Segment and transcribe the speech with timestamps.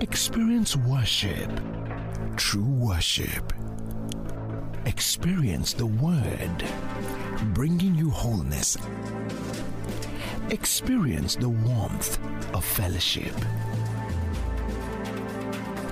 [0.00, 1.50] Experience worship,
[2.36, 3.52] true worship.
[4.86, 6.64] Experience the Word,
[7.52, 8.78] bringing you wholeness.
[10.48, 12.18] Experience the warmth
[12.54, 13.34] of fellowship.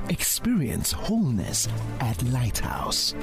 [0.09, 1.69] Experience wholeness
[2.01, 3.15] at Lighthouse.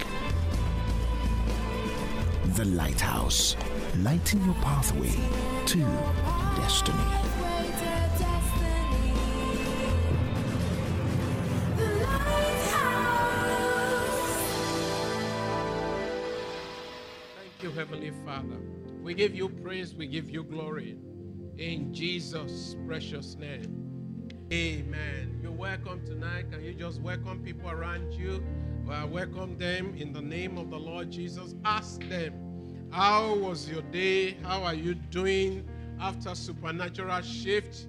[2.56, 3.56] The Lighthouse,
[4.00, 5.16] lighting your pathway
[5.68, 5.80] to
[6.60, 7.29] destiny.
[19.20, 20.96] Give you praise, we give you glory.
[21.58, 24.32] In Jesus' precious name.
[24.54, 25.42] Amen.
[25.44, 26.50] You're welcome tonight.
[26.50, 28.42] Can you just welcome people around you?
[28.86, 31.54] Well, welcome them in the name of the Lord Jesus.
[31.66, 34.38] Ask them, How was your day?
[34.42, 35.68] How are you doing
[36.00, 37.88] after supernatural shift?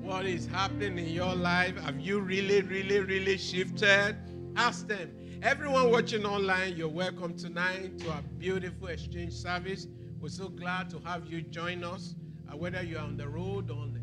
[0.00, 1.76] What is happening in your life?
[1.80, 4.14] Have you really, really, really shifted?
[4.54, 5.10] Ask them.
[5.42, 9.88] Everyone watching online, you're welcome tonight to our beautiful exchange service.
[10.20, 12.16] We're so glad to have you join us,
[12.50, 14.00] uh, whether you're on the road on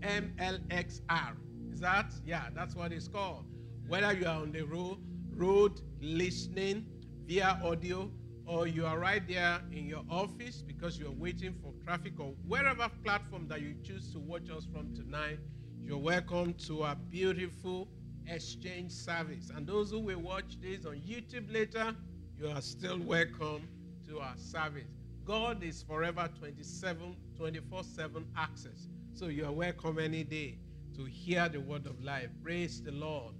[0.00, 1.34] MLXR.
[1.72, 2.12] Is that?
[2.26, 3.46] Yeah, that's what it's called.
[3.86, 4.98] Whether you are on the road,
[5.34, 6.84] road listening
[7.26, 8.10] via audio,
[8.44, 12.90] or you are right there in your office because you're waiting for traffic, or wherever
[13.02, 15.38] platform that you choose to watch us from tonight,
[15.82, 17.88] you're welcome to our beautiful
[18.26, 19.50] exchange service.
[19.56, 21.96] And those who will watch this on YouTube later,
[22.38, 23.66] you are still welcome
[24.06, 24.97] to our service.
[25.28, 28.88] God is forever 27, 24 7 access.
[29.12, 30.56] So you are welcome any day
[30.96, 32.30] to hear the word of life.
[32.42, 33.34] Praise the Lord.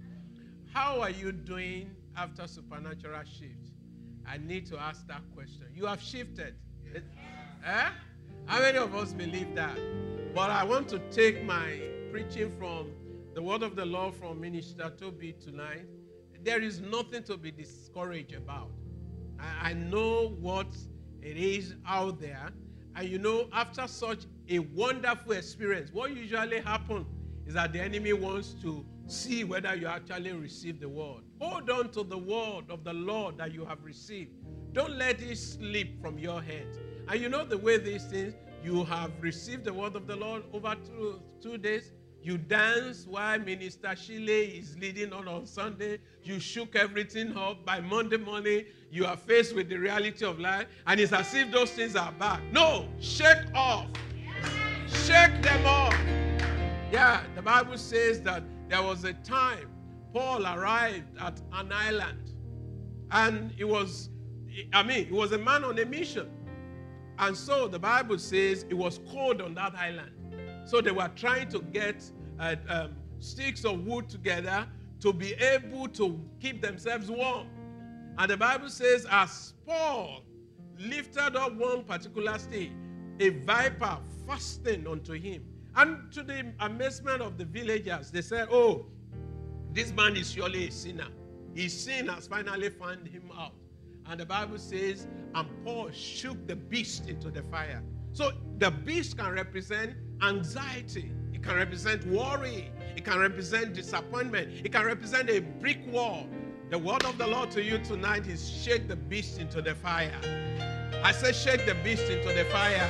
[0.71, 3.71] How are you doing after supernatural shift?
[4.27, 5.65] I need to ask that question.
[5.73, 6.53] You have shifted.
[7.65, 7.89] Eh?
[8.45, 9.75] How many of us believe that?
[10.35, 12.91] But I want to take my preaching from
[13.33, 15.87] the word of the Lord from Minister Toby tonight.
[16.43, 18.69] There is nothing to be discouraged about.
[19.39, 20.67] I, I know what
[21.21, 22.49] it is out there.
[22.95, 27.05] And you know, after such a wonderful experience, what usually happens
[27.45, 31.23] is that the enemy wants to see whether you actually receive the word.
[31.39, 34.31] Hold on to the word of the Lord that you have received.
[34.73, 36.77] Don't let it slip from your hands.
[37.07, 40.43] And you know the way these things, you have received the word of the Lord
[40.53, 41.91] over two, two days.
[42.21, 45.99] You dance while Minister Shile is leading on on Sunday.
[46.23, 47.65] You shook everything up.
[47.65, 50.67] By Monday morning, you are faced with the reality of life.
[50.85, 52.41] And it's as if those things are bad.
[52.51, 53.87] No, shake off.
[54.87, 55.95] Shake them off.
[56.91, 59.69] Yeah, the Bible says that there was a time
[60.13, 62.33] Paul arrived at an island.
[63.11, 64.09] And he was,
[64.73, 66.29] I mean, he was a man on a mission.
[67.17, 70.11] And so the Bible says it was cold on that island.
[70.69, 72.03] So they were trying to get
[72.39, 74.67] uh, um, sticks of wood together
[74.99, 77.47] to be able to keep themselves warm.
[78.19, 80.21] And the Bible says, as Paul
[80.77, 82.69] lifted up one particular stick,
[83.19, 83.97] a viper
[84.27, 85.43] fastened unto him.
[85.75, 88.85] And to the amazement of the villagers, they said, Oh,
[89.73, 91.07] this man is surely a sinner.
[91.55, 93.55] His sin has finally found him out.
[94.05, 97.81] And the Bible says, and Paul shook the beast into the fire.
[98.11, 104.71] So the beast can represent anxiety, it can represent worry, it can represent disappointment, it
[104.71, 106.27] can represent a brick wall.
[106.69, 110.19] The word of the Lord to you tonight is shake the beast into the fire.
[111.03, 112.89] I say, shake the beast into the fire.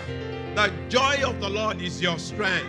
[0.55, 2.67] The joy of the Lord is your strength.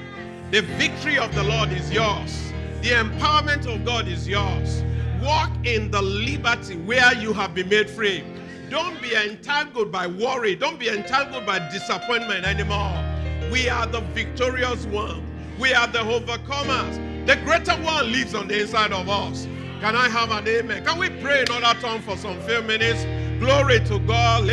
[0.51, 2.53] The victory of the Lord is yours.
[2.83, 4.83] The empowerment of God is yours.
[5.23, 8.23] Walk in the liberty where you have been made free.
[8.69, 10.55] Don't be entangled by worry.
[10.55, 13.10] Don't be entangled by disappointment anymore.
[13.51, 15.27] We are the victorious one.
[15.59, 17.27] We are the overcomers.
[17.27, 19.47] The greater one lives on the inside of us.
[19.81, 20.85] Can I have an amen?
[20.85, 23.05] Can we pray in other tongue for some few minutes?
[23.41, 24.45] Glory to God.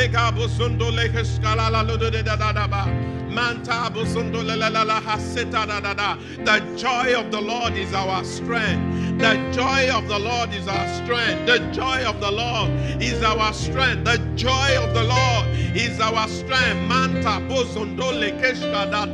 [6.46, 9.20] The joy of the Lord is our strength.
[9.20, 11.46] The joy of the Lord is our strength.
[11.46, 14.06] The joy of the Lord is our strength.
[14.06, 15.46] The joy of the Lord
[15.78, 16.88] is our strength.
[16.88, 19.06] Manta bozondole keshka da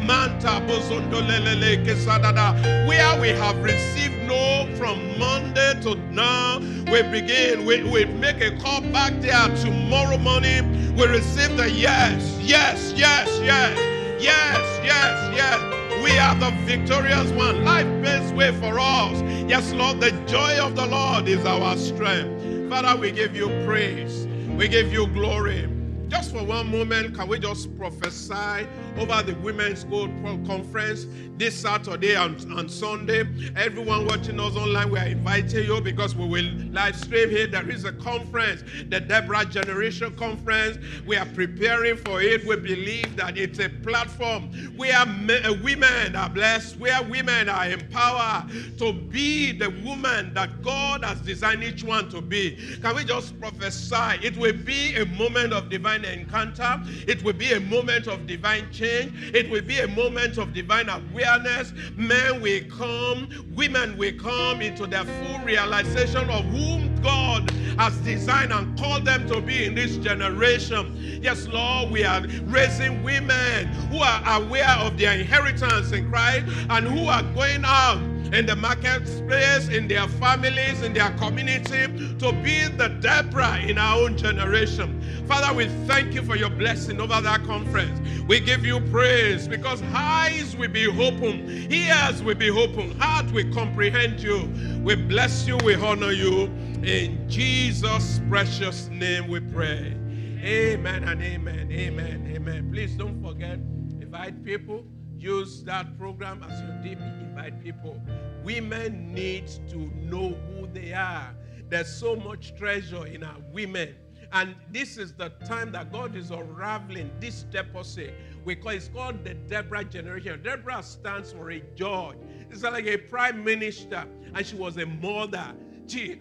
[0.00, 2.54] Manta bozondole lele kesada da.
[2.86, 6.58] Where we have received no from Monday to now,
[6.90, 7.66] we begin.
[7.66, 10.94] We, we make a call back there tomorrow morning.
[10.96, 13.78] We receive the yes, yes, yes, yes,
[14.20, 16.02] yes, yes, yes.
[16.02, 17.64] We are the victorious one.
[17.64, 19.20] Life best way for us.
[19.48, 22.70] Yes, Lord, the joy of the Lord is our strength.
[22.70, 24.26] Father, we give you praise.
[24.56, 25.68] We give you glory.
[26.08, 28.66] Just for one moment, can we just prophesy
[28.98, 30.08] over the Women's School
[30.46, 31.06] Conference
[31.38, 33.26] this Saturday and, and Sunday?
[33.56, 37.46] Everyone watching us online, we are inviting you because we will live stream here.
[37.46, 40.78] There is a conference, the Deborah Generation Conference.
[41.06, 42.46] We are preparing for it.
[42.46, 48.50] We believe that it's a platform where uh, women are blessed, where women are empowered
[48.78, 52.58] to be the woman that God has designed each one to be.
[52.82, 54.26] Can we just prophesy?
[54.26, 56.80] It will be a moment of divine encounter.
[57.06, 58.81] It will be a moment of divine change.
[58.84, 61.72] It will be a moment of divine awareness.
[61.96, 68.52] Men will come, women will come into their full realization of whom God has designed
[68.52, 71.20] and called them to be in this generation.
[71.22, 76.86] Yes, Lord, we are raising women who are aware of their inheritance in Christ and
[76.86, 81.86] who are going out in the marketplace, in their families, in their community,
[82.18, 85.00] to be the Deborah in our own generation.
[85.26, 88.00] Father, we thank you for your blessing over that conference.
[88.26, 93.52] We give you praise because eyes will be open, ears will be open, heart will
[93.52, 94.50] comprehend you.
[94.82, 96.44] We bless you, we honor you.
[96.82, 99.94] In Jesus' precious name we pray.
[100.42, 101.70] Amen and amen.
[101.70, 102.32] Amen.
[102.34, 102.70] Amen.
[102.72, 103.58] Please don't forget,
[104.00, 104.84] invite people.
[105.22, 107.20] Use that program as your DP.
[107.20, 107.96] Invite people.
[108.42, 111.32] Women need to know who they are.
[111.68, 113.94] There's so much treasure in our women.
[114.32, 118.14] And this is the time that God is unraveling this deposit.
[118.44, 120.42] We call it's called the Deborah generation.
[120.42, 122.16] Deborah stands for a judge.
[122.50, 124.04] It's like a prime minister,
[124.34, 125.54] and she was a mother.
[125.86, 126.20] She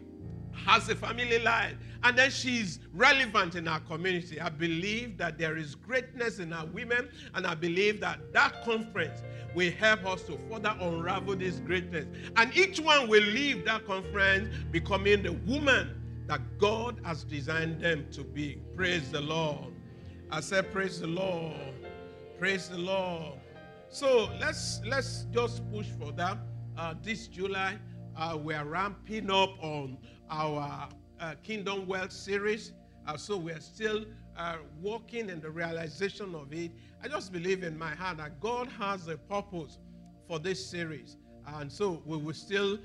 [0.53, 4.39] has a family life, and then she's relevant in our community.
[4.39, 9.21] I believe that there is greatness in our women, and I believe that that conference
[9.55, 12.05] will help us to further unravel this greatness.
[12.35, 18.07] And each one will leave that conference becoming the woman that God has designed them
[18.11, 18.61] to be.
[18.75, 19.73] Praise the Lord.
[20.29, 21.55] I said, Praise the Lord.
[22.39, 23.33] Praise the Lord.
[23.89, 26.37] So let's let's just push for that.
[26.77, 27.77] Uh, this July,
[28.15, 29.97] uh, we are ramping up on
[30.31, 30.87] our
[31.19, 32.71] uh, Kingdom Wealth series.
[33.05, 34.05] Uh, so we're still
[34.37, 36.71] uh, working in the realization of it.
[37.03, 39.77] I just believe in my heart that God has a purpose
[40.27, 41.17] for this series.
[41.45, 42.79] And so we will still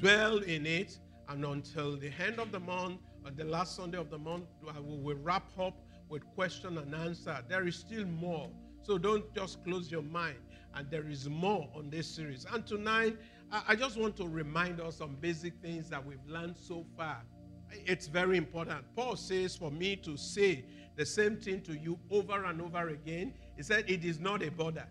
[0.00, 0.98] dwell in it.
[1.28, 4.96] And until the end of the month, or the last Sunday of the month, we
[4.96, 5.76] will wrap up
[6.08, 7.38] with question and answer.
[7.48, 8.48] There is still more.
[8.82, 10.38] So don't just close your mind.
[10.74, 12.46] And there is more on this series.
[12.52, 13.16] And tonight,
[13.52, 17.22] I just want to remind us some basic things that we've learned so far.
[17.70, 18.84] It's very important.
[18.96, 20.64] Paul says for me to say
[20.96, 23.34] the same thing to you over and over again.
[23.56, 24.86] He said, It is not a bother.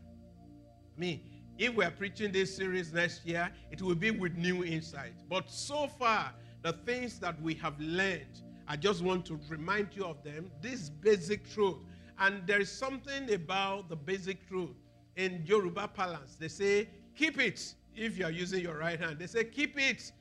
[0.98, 1.22] mean,
[1.58, 5.14] if we're preaching this series next year, it will be with new insight.
[5.30, 10.06] But so far, the things that we have learned, I just want to remind you
[10.06, 11.78] of them, this basic truth.
[12.20, 14.76] And there is something about the basic truth.
[15.16, 19.20] In Yoruba parlance, they say, keep it if you are using your right hand.
[19.20, 20.12] They say, keep it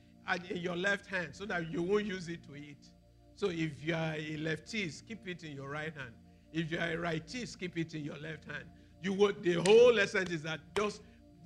[0.49, 2.89] in your left hand so that you won't use it to eat.
[3.35, 6.13] So if you are a leftist, keep it in your right hand.
[6.53, 8.63] If you are a rightist, keep it in your left hand.
[9.03, 11.01] You would the whole lesson is that just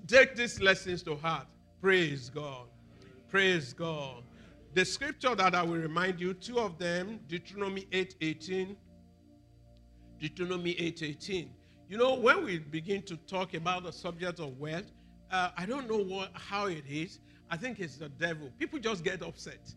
[0.08, 1.48] take these lessons to heart.
[1.82, 2.68] Praise God.
[3.28, 4.24] Praise God.
[4.76, 8.76] The scripture that I will remind you, two of them, Deuteronomy 8:18.
[10.20, 11.50] Deuteronomy 8:18.
[11.90, 14.92] You know, when we begin to talk about the subject of wealth,
[15.32, 17.20] uh, I don't know what, how it is.
[17.50, 18.50] I think it's the devil.
[18.60, 19.74] People just get upset.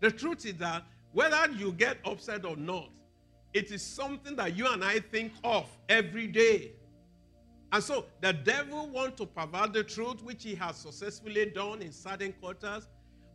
[0.00, 2.90] The truth is that whether you get upset or not,
[3.52, 6.72] it is something that you and I think of every day.
[7.72, 11.92] And so the devil wants to pervert the truth, which he has successfully done in
[11.92, 12.88] certain quarters.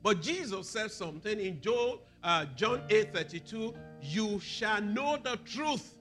[0.04, 5.96] But Jesus said something in Joel, uh, John 8 32 You shall know the truth,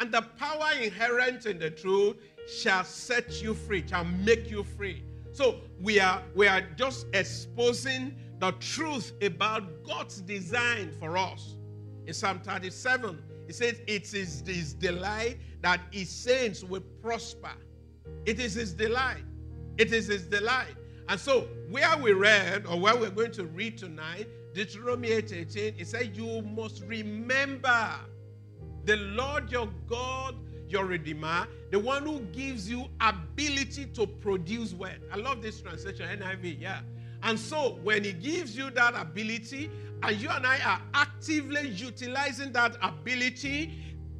[0.00, 2.16] and the power inherent in the truth
[2.48, 5.02] shall set you free, shall make you free.
[5.32, 11.56] So we are, we are just exposing the truth about God's design for us.
[12.06, 17.54] In Psalm 37, it says, It is his delight that his saints will prosper.
[18.26, 19.24] It is his delight.
[19.78, 20.74] It is his delight.
[21.08, 25.74] And so, where we read, or where we're going to read tonight, Deuteronomy 8 18,
[25.78, 27.90] it says, You must remember
[28.84, 30.36] the Lord your God,
[30.68, 34.98] your Redeemer, the one who gives you ability to produce wealth.
[35.12, 36.80] I love this translation, NIV, yeah.
[37.22, 39.70] And so, when He gives you that ability,
[40.02, 43.72] and you and I are actively utilizing that ability,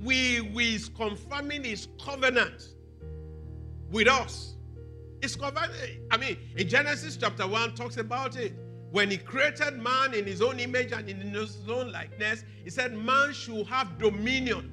[0.02, 2.74] we, we is confirming His covenant
[3.90, 4.54] with us.
[5.22, 5.72] It's covenant.
[6.10, 8.54] I mean, in Genesis chapter 1 talks about it.
[8.90, 12.92] When he created man in his own image and in his own likeness, he said
[12.96, 14.70] man should have dominion.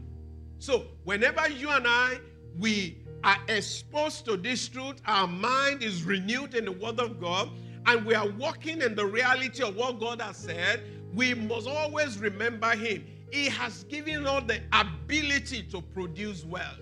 [0.62, 2.20] So, whenever you and I
[2.60, 7.50] we are exposed to this truth, our mind is renewed in the word of God,
[7.88, 10.84] and we are walking in the reality of what God has said,
[11.16, 13.04] we must always remember him.
[13.32, 16.78] He has given us the ability to produce wealth.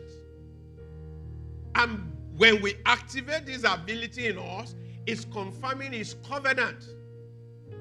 [1.75, 4.75] And when we activate this ability in us,
[5.07, 6.83] it's confirming his covenant.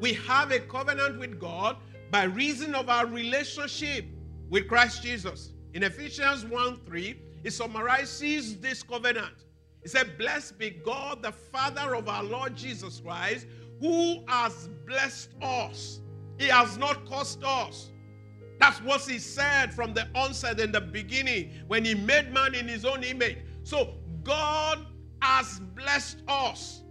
[0.01, 1.77] We have a covenant with God
[2.13, 4.05] by reason of our relationship
[4.49, 5.55] with Christ Jesus.
[5.75, 9.45] In Ephesians 1 3, it summarizes this covenant.
[9.83, 13.47] It said, Blessed be God, the Father of our Lord Jesus Christ,
[13.81, 16.01] who has blessed us.
[16.39, 17.91] He has not cursed us.
[18.59, 22.67] That's what he said from the onset in the beginning when he made man in
[22.67, 23.39] his own image.
[23.63, 23.95] So
[24.25, 24.85] God
[25.23, 26.83] has blessed us.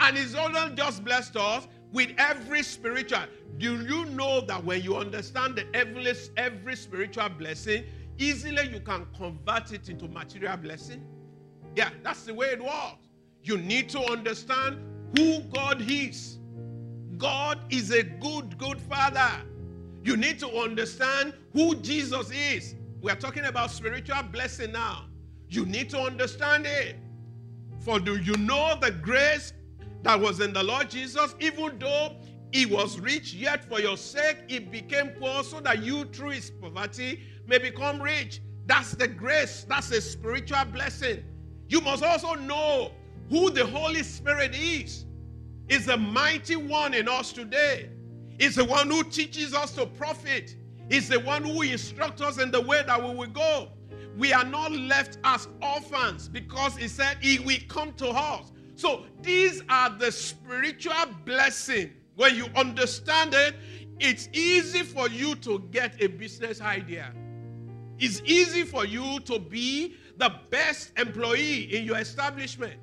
[0.00, 3.22] And he's not just blessed us, with every spiritual.
[3.56, 7.84] Do you know that when you understand the every, every spiritual blessing,
[8.18, 11.04] easily you can convert it into material blessing?
[11.76, 13.08] Yeah, that's the way it works.
[13.42, 14.78] You need to understand
[15.16, 16.38] who God is.
[17.18, 19.30] God is a good, good father.
[20.02, 22.74] You need to understand who Jesus is.
[23.00, 25.06] We are talking about spiritual blessing now.
[25.48, 26.96] You need to understand it.
[27.80, 29.52] For do you know the grace
[30.02, 32.16] that was in the Lord Jesus, even though
[32.50, 36.50] he was rich, yet for your sake he became poor, so that you through his
[36.50, 38.40] poverty may become rich.
[38.66, 41.22] That's the grace, that's a spiritual blessing.
[41.68, 42.92] You must also know
[43.28, 45.04] who the Holy Spirit is.
[45.68, 47.90] Is the mighty one in us today.
[48.38, 50.56] Is the one who teaches us to profit.
[50.90, 53.70] Is the one who instructs us in the way that we will go.
[54.16, 58.52] We are not left as orphans because he said he will come to us.
[58.76, 61.92] So these are the spiritual blessing.
[62.16, 63.56] When you understand it,
[63.98, 67.12] it's easy for you to get a business idea.
[68.04, 72.74] It's easy for you to be the best employee in your establishment.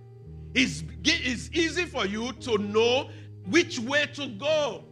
[0.56, 3.12] It's, it's easy for you to know
[3.46, 4.84] which way to go.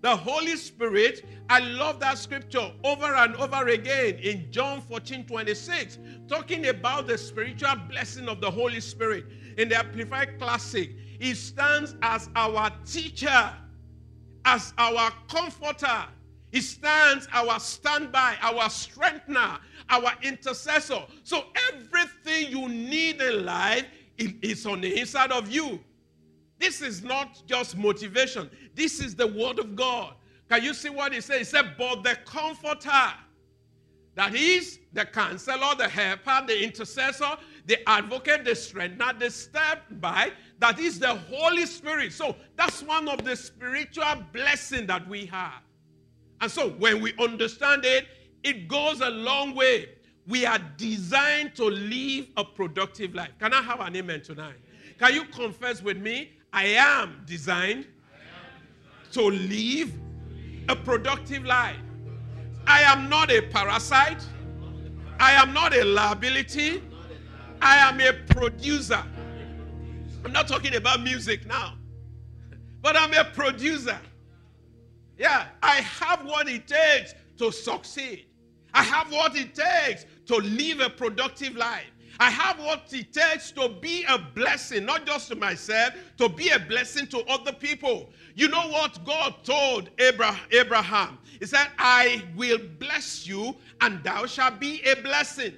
[0.00, 5.98] The Holy Spirit, I love that scripture over and over again in John 14 26,
[6.26, 9.26] talking about the spiritual blessing of the Holy Spirit
[9.58, 10.90] in the Amplified Classic,
[11.20, 13.52] he stands as our teacher,
[14.46, 16.06] as our comforter.
[16.52, 19.58] He stands our standby, our strengthener,
[19.90, 21.00] our intercessor.
[21.22, 23.84] So everything you need in life
[24.18, 25.80] is on the inside of you.
[26.58, 28.48] This is not just motivation.
[28.74, 30.14] This is the word of God.
[30.48, 31.38] Can you see what he said?
[31.38, 33.12] He said, but the comforter,
[34.14, 37.36] that is the counselor, the helper, the intercessor,
[37.66, 42.14] the advocate, the strengthener, the step by, that is the Holy Spirit.
[42.14, 45.60] So that's one of the spiritual blessing that we have.
[46.40, 48.06] And so when we understand it,
[48.42, 49.88] it goes a long way.
[50.26, 53.30] We are designed to live a productive life.
[53.38, 54.56] Can I have an amen tonight?
[54.98, 56.32] Can you confess with me?
[56.52, 57.86] I am designed
[59.12, 59.92] to live
[60.68, 61.76] a productive life.
[62.66, 64.24] I am not a parasite.
[65.20, 66.82] I am not a liability.
[67.62, 69.02] I am a producer.
[70.24, 71.74] I'm not talking about music now,
[72.82, 73.98] but I'm a producer.
[75.18, 78.26] Yeah, I have what it takes to succeed.
[78.74, 81.86] I have what it takes to live a productive life.
[82.18, 86.48] I have what it takes to be a blessing, not just to myself, to be
[86.50, 88.10] a blessing to other people.
[88.34, 91.18] You know what God told Abraham?
[91.38, 95.54] He said, I will bless you, and thou shalt be a blessing.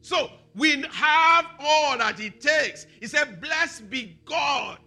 [0.00, 2.86] So we have all that it takes.
[3.00, 4.78] He said, Blessed be God,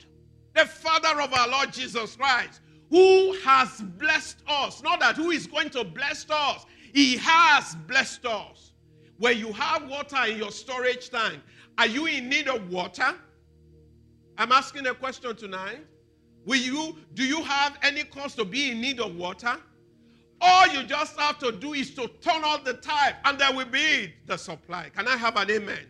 [0.56, 4.84] the Father of our Lord Jesus Christ, who has blessed us.
[4.84, 8.74] Not that who is going to bless us, He has blessed us.
[9.18, 11.40] When you have water in your storage tank,
[11.78, 13.16] are you in need of water?
[14.38, 15.80] I'm asking a question tonight.
[16.46, 19.56] Will you do you have any cause to be in need of water?
[20.42, 23.68] All you just have to do is to turn on the tap and there will
[23.68, 24.90] be the supply.
[24.90, 25.86] Can I have an amen?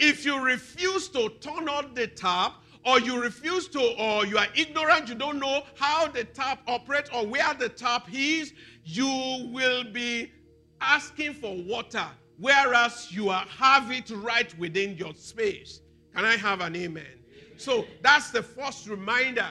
[0.00, 4.48] If you refuse to turn on the tap, or you refuse to, or you are
[4.56, 8.52] ignorant, you don't know how the tap operates or where the tap is,
[8.84, 10.32] you will be
[10.80, 12.06] asking for water,
[12.38, 15.80] whereas you are, have it right within your space.
[16.14, 17.18] Can I have an amen?
[17.56, 19.48] So that's the first reminder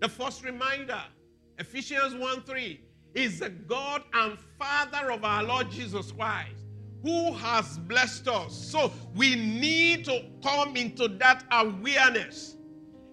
[0.00, 1.00] The first reminder,
[1.58, 2.80] Ephesians 1 3,
[3.14, 6.63] is the God and Father of our Lord Jesus Christ
[7.04, 8.56] who has blessed us.
[8.56, 12.56] So we need to come into that awareness.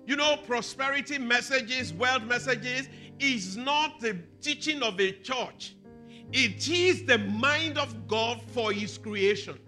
[0.07, 2.87] You know, prosperity messages, wealth messages
[3.19, 5.75] is not the teaching of a church,
[6.31, 9.59] it is the mind of God for His creation.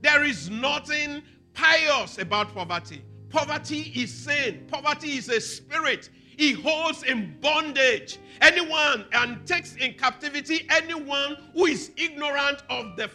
[0.00, 3.02] There is nothing pious about poverty.
[3.28, 6.08] Poverty is sin, poverty is a spirit.
[6.38, 13.10] He holds in bondage anyone and takes in captivity anyone who is ignorant of the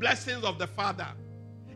[0.00, 1.06] blessings of the Father.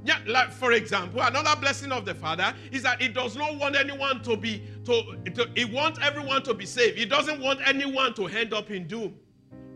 [0.04, 3.76] Yeah, like for example, another blessing of the Father is that He does not want
[3.76, 6.98] anyone to be to, to He wants everyone to be saved.
[6.98, 9.14] He doesn't want anyone to end up in doom.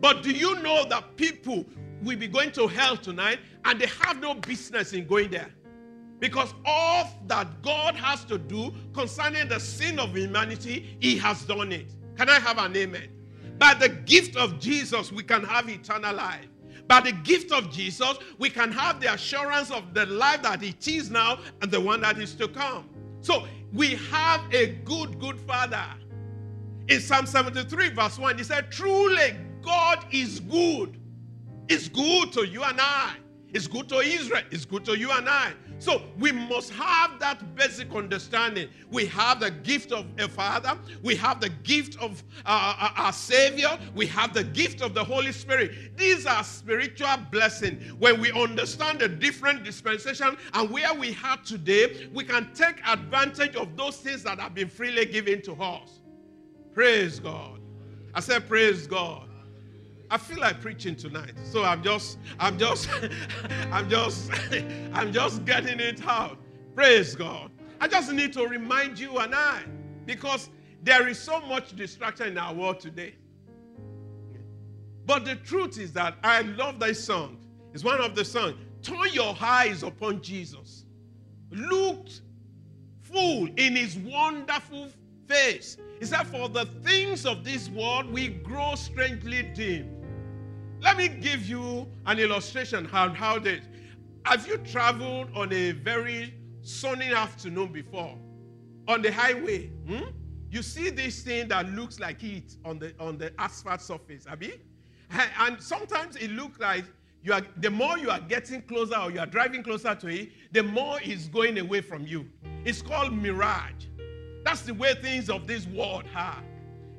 [0.00, 1.64] But do you know that people
[2.02, 5.54] will be going to hell tonight and they have no business in going there?
[6.22, 11.72] Because all that God has to do concerning the sin of humanity, He has done
[11.72, 11.90] it.
[12.16, 13.08] Can I have an amen?
[13.58, 16.46] By the gift of Jesus, we can have eternal life.
[16.86, 20.86] By the gift of Jesus, we can have the assurance of the life that it
[20.86, 22.88] is now and the one that is to come.
[23.20, 25.86] So we have a good, good Father.
[26.86, 31.00] In Psalm 73, verse 1, he said, Truly, God is good.
[31.68, 33.14] It's good to you and I.
[33.52, 34.44] It's good to Israel.
[34.52, 35.52] It's good to you and I.
[35.82, 38.68] So we must have that basic understanding.
[38.92, 43.12] We have the gift of a Father, we have the gift of uh, uh, our
[43.12, 45.96] Savior, we have the gift of the Holy Spirit.
[45.96, 47.94] These are spiritual blessings.
[47.94, 53.56] When we understand the different dispensation and where we are today, we can take advantage
[53.56, 55.98] of those things that have been freely given to us.
[56.72, 57.58] Praise God.
[58.14, 59.28] I said, Praise God.
[60.12, 61.32] I feel like preaching tonight.
[61.42, 62.86] So I'm just, I'm just,
[63.72, 64.30] I'm just,
[64.92, 66.36] I'm just getting it out.
[66.74, 67.50] Praise God.
[67.80, 69.62] I just need to remind you and I,
[70.04, 70.50] because
[70.82, 73.14] there is so much distraction in our world today.
[75.06, 77.38] But the truth is that I love this song.
[77.72, 78.56] It's one of the songs.
[78.82, 80.84] Turn your eyes upon Jesus.
[81.50, 82.08] Look
[83.00, 84.88] full in his wonderful
[85.26, 85.78] face.
[85.98, 90.01] He said, For the things of this world we grow strangely dim.
[90.82, 93.60] Let me give you an illustration on how this.
[94.24, 98.18] Have you traveled on a very sunny afternoon before?
[98.88, 100.08] On the highway, hmm?
[100.50, 104.54] you see this thing that looks like heat on the on the asphalt surface, Abi?
[105.38, 106.84] And sometimes it looks like
[107.22, 110.30] you are the more you are getting closer or you are driving closer to it,
[110.50, 112.26] the more it's going away from you.
[112.64, 113.86] It's called mirage.
[114.44, 116.42] That's the way things of this world are.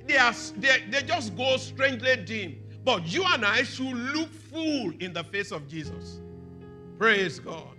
[0.08, 2.63] They are they, they just go strangely dim.
[2.84, 6.20] But you and I should look full in the face of Jesus.
[6.98, 7.76] Praise God.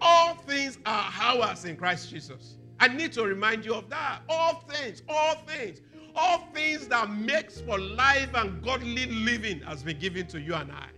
[0.00, 2.56] All things are ours in Christ Jesus.
[2.78, 4.22] I need to remind you of that.
[4.28, 5.80] All things, all things,
[6.16, 10.72] all things that makes for life and godly living has been given to you and
[10.72, 10.88] I.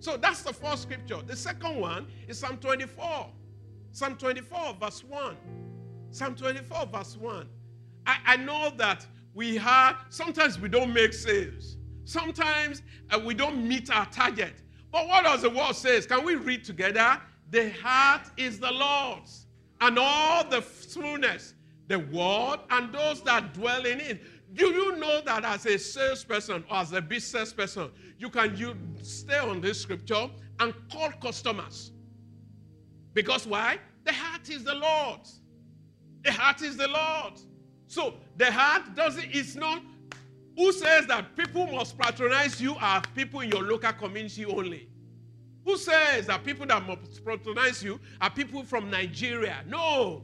[0.00, 1.18] So that's the first scripture.
[1.24, 3.28] The second one is Psalm 24.
[3.92, 5.36] Psalm 24, verse 1.
[6.10, 7.48] Psalm 24, verse 1.
[8.06, 11.76] I, I know that we have, sometimes we don't make sales.
[12.10, 14.54] Sometimes uh, we don't meet our target.
[14.90, 16.06] But what does the word says?
[16.06, 17.20] Can we read together?
[17.50, 19.46] The heart is the Lord's,
[19.80, 21.54] and all the fullness,
[21.86, 24.22] the word, and those that dwell in it.
[24.54, 28.76] Do you know that as a salesperson or as a business person, you can you
[29.02, 31.92] stay on this scripture and call customers?
[33.14, 33.78] Because why?
[34.04, 35.42] The heart is the Lord's.
[36.24, 37.46] The heart is the Lord's.
[37.86, 39.80] So the heart doesn't, it's not
[40.60, 44.90] who says that people must patronize you are people in your local community only?
[45.64, 49.64] Who says that people that must patronize you are people from Nigeria?
[49.66, 50.22] No.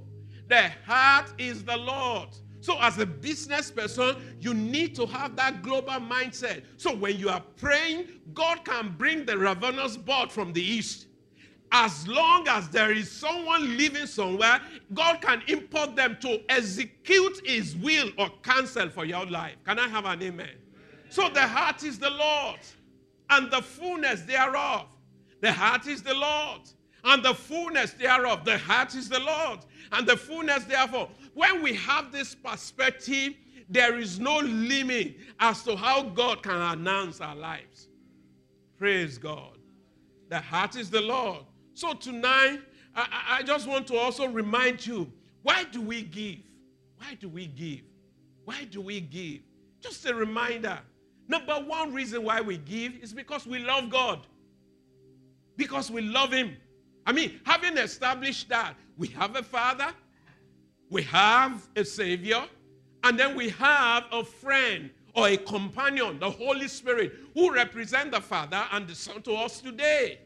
[0.49, 2.29] The heart is the Lord.
[2.61, 6.65] So, as a business person, you need to have that global mindset.
[6.77, 11.06] So, when you are praying, God can bring the ravenous bird from the east
[11.73, 14.61] as long as there is someone living somewhere,
[14.95, 19.57] God can import them to execute his will or counsel for your life.
[19.65, 20.57] Can I have an amen?
[21.09, 22.61] So the heart is the Lord
[23.31, 24.87] and the fullness thereof.
[25.41, 26.63] The heart is the Lord
[27.05, 28.45] and the fullness thereof.
[28.45, 29.61] The heart is the Lord
[29.93, 31.11] and the fullness thereof.
[31.35, 33.35] When we have this perspective,
[33.69, 37.89] there is no limit as to how God can announce our lives.
[38.79, 39.59] Praise God.
[40.29, 41.45] The heart is the Lord
[41.77, 42.61] so tonight,
[42.95, 45.13] I, I just want to also remind you
[45.43, 46.39] why do we give?
[46.97, 47.83] Why do we give?
[48.47, 49.43] Why do we give?
[49.81, 50.79] Just a reminder.
[51.29, 54.27] Number one reason why we give is because we love God.
[55.57, 56.57] Because we love Him.
[57.05, 59.89] I mean, having established that, we have a Father,
[60.89, 62.43] we have a Savior,
[63.05, 68.21] And then we have a friend or a companion, the Holy Spirit, who represent the
[68.21, 70.21] Father and the Son to us today.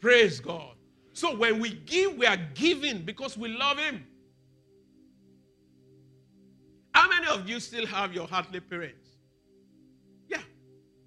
[0.00, 0.74] Praise God.
[1.12, 4.06] So when we give, we are giving because we love Him.
[6.94, 9.08] How many of you still have your heartly parents?
[10.28, 10.42] Yeah.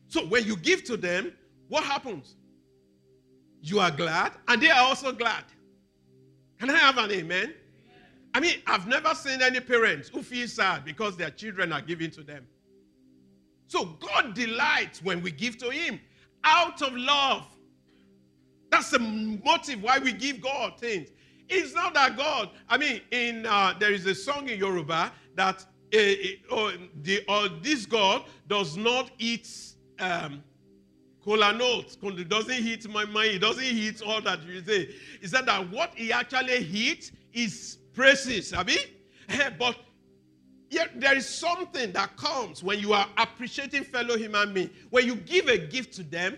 [0.08, 1.34] So when you give to them,
[1.70, 2.36] what happens?
[3.62, 5.44] You are glad, and they are also glad.
[6.60, 7.54] Can I have an amen?
[8.34, 12.12] I mean, I've never seen any parents who feel sad because their children are giving
[12.12, 12.48] to them.
[13.68, 16.00] So God delights when we give to Him
[16.44, 17.46] out of love.
[18.72, 21.10] That's the motive why we give God things.
[21.50, 25.66] It's not that God, I mean, in uh, there is a song in Yoruba that
[25.94, 26.72] uh, uh,
[27.04, 29.50] the, this God does not eat
[30.00, 30.42] um,
[31.24, 31.54] cola.
[31.54, 33.42] He doesn't hit my mind.
[33.42, 34.96] Doesn't hit all that you say.
[35.20, 38.78] He said that what he actually hits is praises, Abi.
[39.28, 39.76] Eh, but
[40.70, 44.70] yet there is something that comes when you are appreciating fellow human being.
[44.90, 46.38] When you give a gift to them,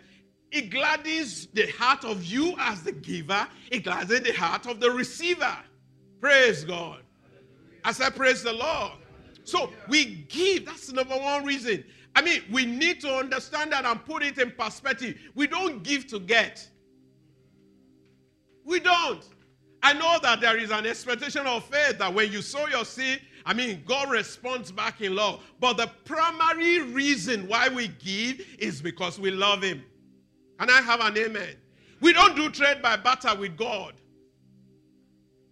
[0.54, 3.48] it gladdens the heart of you as the giver.
[3.72, 5.58] It gladdens the heart of the receiver.
[6.22, 7.02] Praise God.
[7.84, 8.92] As I praise the Lord.
[9.44, 10.68] So we give.
[10.68, 11.84] That's the number one reason.
[12.16, 15.20] I mean, we need to understand that and put it in perspective.
[15.34, 16.70] We don't give to get.
[18.63, 19.28] We don't.
[19.82, 23.22] I know that there is an expectation of faith that when you sow your seed,
[23.44, 25.42] I mean, God responds back in love.
[25.60, 29.84] But the primary reason why we give is because we love Him.
[30.63, 31.58] And I have an amen.
[31.99, 33.95] We don't do trade by barter with God.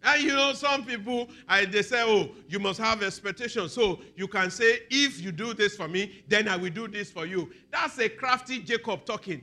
[0.02, 3.68] And you know, some people, I, they say, oh, you must have expectation.
[3.68, 7.12] So you can say, if you do this for me, then I will do this
[7.12, 7.52] for you.
[7.72, 9.42] That's a crafty Jacob talking.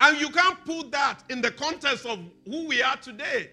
[0.00, 3.50] And you can't put that in the context of who we are today.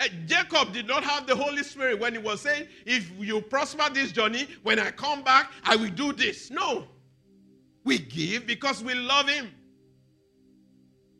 [0.00, 3.90] Uh, Jacob did not have the Holy Spirit when he was saying, if you prosper
[3.92, 6.50] this journey, when I come back, I will do this.
[6.50, 6.86] No.
[7.84, 9.50] We give because we love him.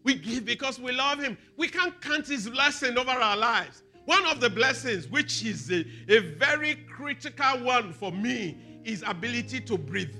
[0.05, 1.39] We give because we love Him.
[1.57, 3.83] We can't count His blessing over our lives.
[4.05, 9.61] One of the blessings, which is a, a very critical one for me, is ability
[9.61, 10.15] to breathe.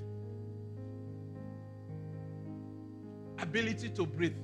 [3.39, 4.35] Ability to breathe.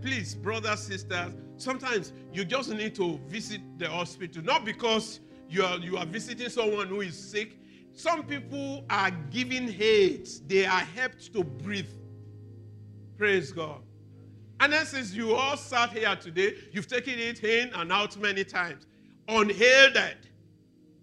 [0.00, 5.78] Please, brothers, sisters, sometimes you just need to visit the hospital, not because you are,
[5.78, 7.58] you are visiting someone who is sick.
[7.94, 11.88] Some people are given aids, they are helped to breathe.
[13.16, 13.80] Praise God.
[14.60, 18.44] And then since you all sat here today, you've taken it in and out many
[18.44, 18.86] times.
[19.28, 20.16] Unhailed.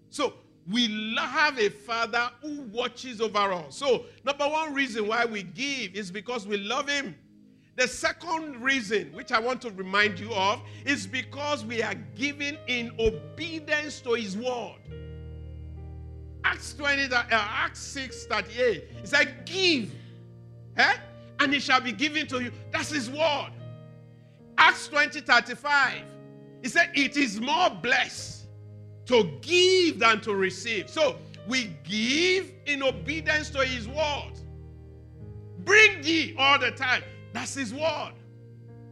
[0.10, 0.34] So
[0.70, 3.78] we have a father who watches over us.
[3.78, 7.16] So, number one reason why we give is because we love him.
[7.78, 12.58] The second reason, which I want to remind you of, is because we are giving
[12.68, 14.76] in obedience to his word.
[16.44, 18.84] Acts 20, uh, Acts 6 38.
[19.04, 19.94] It said, Give.
[20.78, 20.98] Eh?
[21.42, 22.52] and it shall be given to you.
[22.72, 23.50] That's his word.
[24.58, 26.04] Acts 20 35.
[26.62, 28.46] He said, It is more blessed
[29.08, 30.90] to give than to receive.
[30.90, 34.34] So we give in obedience to his word.
[35.60, 37.04] Bring ye all the time.
[37.34, 38.14] That's his word.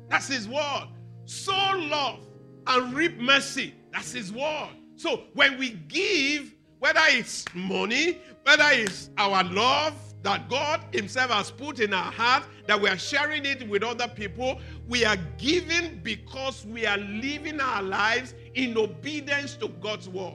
[0.10, 0.88] That's his word.
[1.26, 2.26] Sow love
[2.66, 3.76] and reap mercy.
[3.94, 4.70] That's his word.
[4.96, 11.52] So when we give, whether it's money, whether it's our love, that God Himself has
[11.52, 14.60] put in our heart, that we are sharing it with other people.
[14.88, 20.34] We are giving because we are living our lives in obedience to God's word.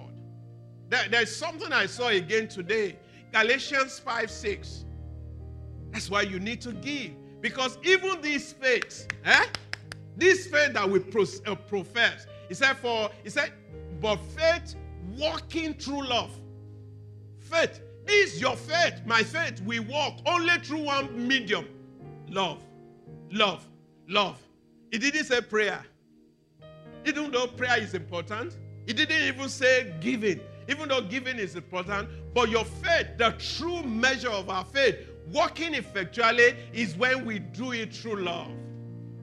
[0.88, 2.96] There, there's something I saw again today
[3.32, 4.84] Galatians 5 6.
[5.90, 7.12] That's why you need to give.
[7.40, 9.44] Because even this faith, eh?
[10.16, 13.52] This faith that we pro- uh, profess, he said, for he said,
[14.00, 14.76] but faith
[15.16, 16.30] walking through love.
[17.38, 21.66] Faith this your faith, my faith, we walk only through one medium
[22.28, 22.62] love.
[23.30, 23.66] Love.
[24.08, 24.38] Love.
[24.90, 25.84] He didn't say prayer.
[27.06, 30.40] Even though prayer is important, he didn't even say giving.
[30.68, 34.96] Even though giving is important, but your faith, the true measure of our faith,
[35.32, 38.50] walking effectually, is when we do it through love.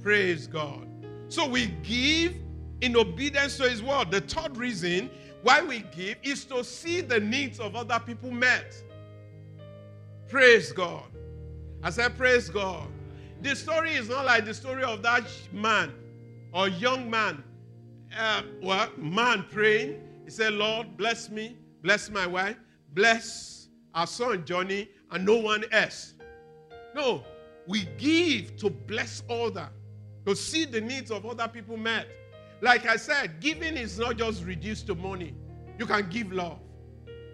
[0.02, 0.88] Praise God.
[1.30, 2.36] So we give
[2.82, 4.12] in obedience to his word.
[4.12, 5.10] The third reason
[5.44, 8.76] why we give is to see the needs of other people met.
[10.28, 11.04] Praise God.
[11.84, 12.88] I said, Praise God.
[13.42, 15.92] The story is not like the story of that man
[16.54, 17.44] or young man.
[18.18, 20.00] Uh, well, man praying.
[20.26, 22.58] He said, Lord, bless me, bless my wife,
[22.94, 26.14] bless our son Johnny, and no one else.
[26.96, 27.24] No,
[27.68, 29.70] we give to bless other,
[30.26, 32.08] to see the needs of other people met.
[32.62, 35.36] Like I said, giving is not just reduced to money.
[35.78, 36.60] You can give love.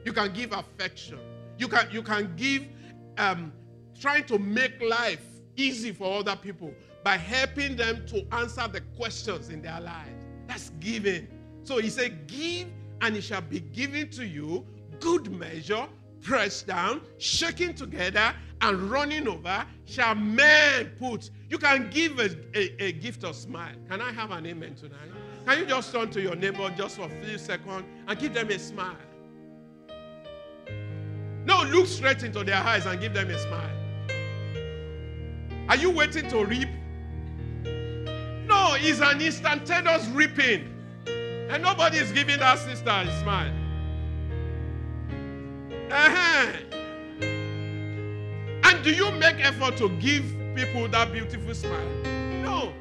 [0.06, 1.20] You can give affection.
[1.58, 2.64] You can you can give
[3.18, 3.52] um,
[4.00, 9.50] trying to make life easy for other people by helping them to answer the questions
[9.50, 10.26] in their lives.
[10.48, 11.28] That's giving.
[11.64, 12.68] So he said, Give
[13.02, 14.66] and it shall be given to you,
[15.00, 15.88] good measure,
[16.22, 21.30] pressed down, shaking together, and running over, shall men put.
[21.50, 23.76] You can give a, a, a gift of smile.
[23.90, 25.10] Can I have an amen tonight?
[25.46, 28.50] Can you just turn to your neighbor just for a few seconds and give them
[28.50, 28.98] a smile?
[31.46, 33.72] No, look straight into their eyes and give them a smile.
[35.70, 36.68] Are you waiting to reap?
[38.46, 40.74] No, it's an instantaneous reaping.
[41.50, 43.54] And nobody is giving that sister a smile.
[45.90, 46.52] Uh-huh.
[48.64, 50.26] And do you make effort to give
[50.58, 51.88] people that beautiful smile?
[52.42, 52.74] No.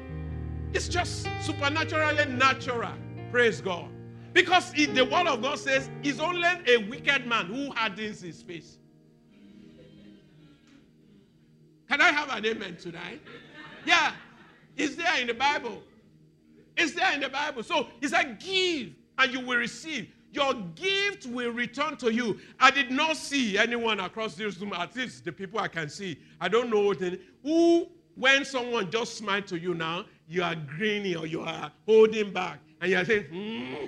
[0.73, 2.93] It's just supernaturally natural.
[3.31, 3.89] Praise God.
[4.33, 8.41] Because it, the word of God says, it's only a wicked man who hardens his
[8.41, 8.79] face.
[11.87, 13.21] Can I have an amen tonight?
[13.85, 14.11] Yeah.
[14.75, 15.81] It's there in the Bible.
[16.75, 17.61] It's there in the Bible.
[17.61, 20.11] So he said, Give and you will receive.
[20.37, 22.37] Your gift will return to you.
[22.59, 26.19] I did not see anyone across this room, at least the people I can see.
[26.39, 26.93] I don't know
[27.41, 32.31] who, when someone just smiled to you now, you are grinning or you are holding
[32.31, 33.85] back and you are saying, hmm.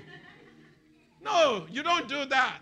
[1.22, 2.62] No, you don't do that.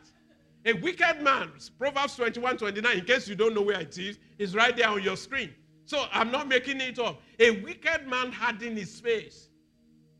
[0.65, 4.53] A wicked man, Proverbs 21 29, in case you don't know where it is, is
[4.53, 5.53] right there on your screen.
[5.85, 7.21] So I'm not making it up.
[7.39, 9.47] A wicked man had in his face.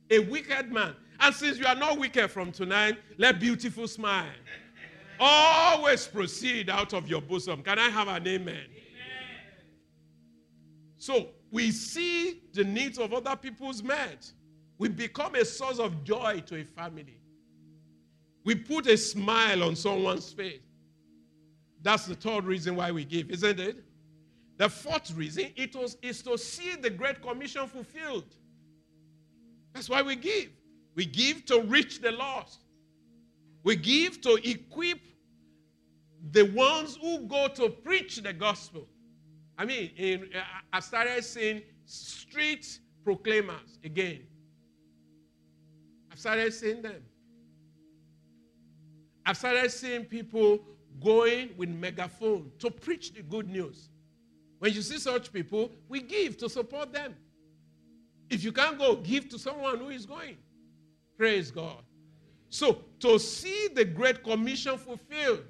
[0.10, 0.96] A wicked man.
[1.20, 4.26] And since you are not wicked from tonight, let beautiful smile
[5.20, 7.64] always proceed out of your bosom.
[7.64, 8.56] Can I have an amen?
[8.56, 8.68] amen?
[10.98, 14.32] So we see the needs of other people's met.
[14.78, 17.20] We become a source of joy to a family.
[18.44, 20.62] We put a smile on someone's face.
[21.82, 23.84] That's the third reason why we give, isn't it?
[24.58, 28.36] The fourth reason it was, is to see the Great Commission fulfilled.
[29.74, 30.50] That's why we give.
[30.98, 32.64] We give to reach the lost.
[33.64, 35.00] We give to equip
[36.32, 38.88] the ones who go to preach the gospel.
[39.60, 40.42] I mean, in, uh,
[40.74, 44.22] I started seeing street proclaimers again.
[46.12, 47.04] I've started seeing them.
[49.24, 50.66] I've started seeing people
[51.00, 53.90] going with megaphone to preach the good news.
[54.58, 57.16] When you see such people, we give to support them.
[58.32, 60.38] If you can't go, give to someone who is going.
[61.18, 61.84] Praise God.
[62.50, 65.44] So, to see the Great Commission fulfilled,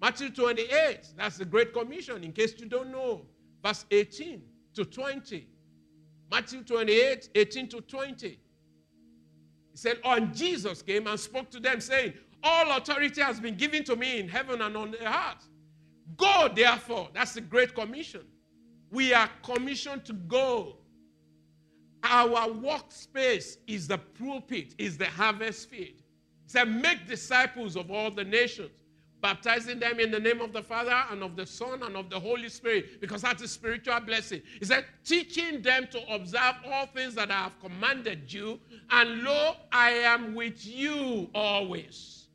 [0.00, 3.26] Matthew 28, that's the Great Commission, in case you don't know.
[3.64, 4.42] Verse 18
[4.74, 5.48] to 20.
[6.30, 8.28] Matthew 28, 18 to 20.
[8.28, 8.38] He
[9.74, 13.96] said, On Jesus came and spoke to them, saying, All authority has been given to
[13.96, 15.48] me in heaven and on the earth.
[16.16, 17.08] Go, therefore.
[17.14, 18.22] That's the Great Commission.
[18.90, 20.76] We are commissioned to go.
[22.04, 25.88] Our workspace is the pulpit, is the harvest field.
[25.88, 28.72] He said, Make disciples of all the nations,
[29.22, 32.20] baptizing them in the name of the Father and of the Son and of the
[32.20, 34.42] Holy Spirit, because that's a spiritual blessing.
[34.58, 39.56] He said, Teaching them to observe all things that I have commanded you, and lo,
[39.72, 42.28] I am with you always.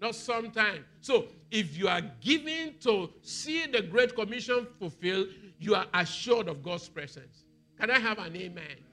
[0.00, 0.84] Not sometime.
[1.00, 6.62] So, if you are giving to see the Great Commission fulfilled, you are assured of
[6.62, 7.44] God's presence.
[7.80, 8.85] Can I have an amen?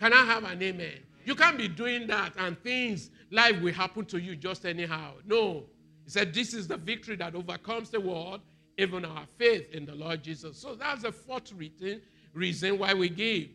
[0.00, 0.98] Can I have an amen?
[1.26, 5.12] You can't be doing that and things, life will happen to you just anyhow.
[5.26, 5.64] No.
[6.04, 8.40] He said, This is the victory that overcomes the world,
[8.78, 10.56] even our faith in the Lord Jesus.
[10.56, 12.00] So that's the fourth reason,
[12.32, 13.48] reason why we give.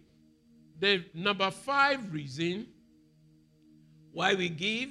[0.79, 2.67] The number five reason
[4.13, 4.89] why we give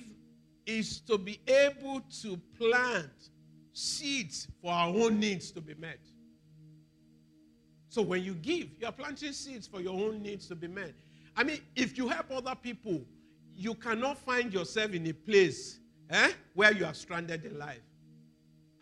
[0.67, 3.31] is to be able to plant
[3.73, 6.01] seeds for our own needs to be met.
[7.90, 10.95] So when you give, you are planting seeds for your own needs to be met.
[11.37, 13.03] I mean, if you help other people,
[13.57, 15.79] you cannot find yourself in a place
[16.11, 17.83] eh, where you are stranded in life.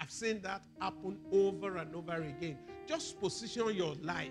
[0.00, 2.58] I've seen that happen over and over again.
[2.86, 4.28] Just position your life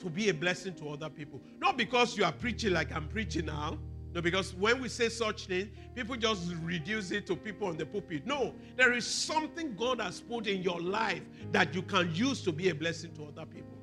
[0.00, 1.40] to be a blessing to other people.
[1.60, 3.78] Not because you are preaching like I'm preaching now.
[4.12, 7.84] No, because when we say such things, people just reduce it to people on the
[7.84, 8.24] pulpit.
[8.26, 12.52] No, there is something God has put in your life that you can use to
[12.52, 13.76] be a blessing to other people.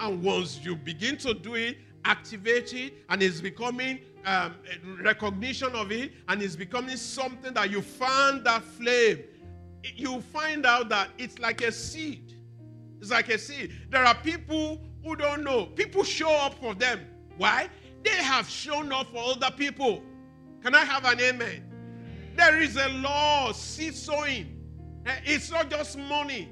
[0.00, 4.54] And once you begin to do it activate it and it's becoming um,
[5.02, 9.20] recognition of it and it's becoming something that you found that flame
[9.96, 12.34] you find out that it's like a seed
[13.00, 17.00] it's like a seed there are people who don't know people show up for them
[17.36, 17.68] why
[18.04, 20.02] they have shown up for other people.
[20.62, 21.64] Can I have an amen?
[22.36, 24.60] There is a law, seed sowing.
[25.06, 26.48] Eh, it's not just money.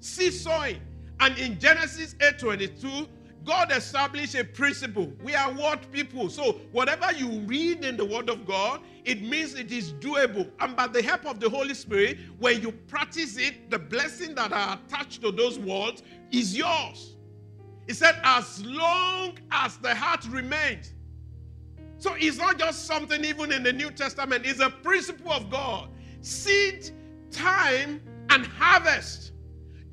[0.00, 0.80] Seed sowing.
[1.20, 3.08] And in Genesis 8:22,
[3.44, 5.12] God established a principle.
[5.22, 6.28] We are what people.
[6.28, 10.50] So whatever you read in the Word of God, it means it is doable.
[10.60, 14.52] And by the help of the Holy Spirit, when you practice it, the blessing that
[14.52, 17.16] are attached to those words is yours.
[17.86, 20.92] He said, as long as the heart remains.
[21.98, 25.88] So it's not just something even in the New Testament, it's a principle of God.
[26.20, 26.90] Seed,
[27.30, 28.00] time,
[28.30, 29.31] and harvest.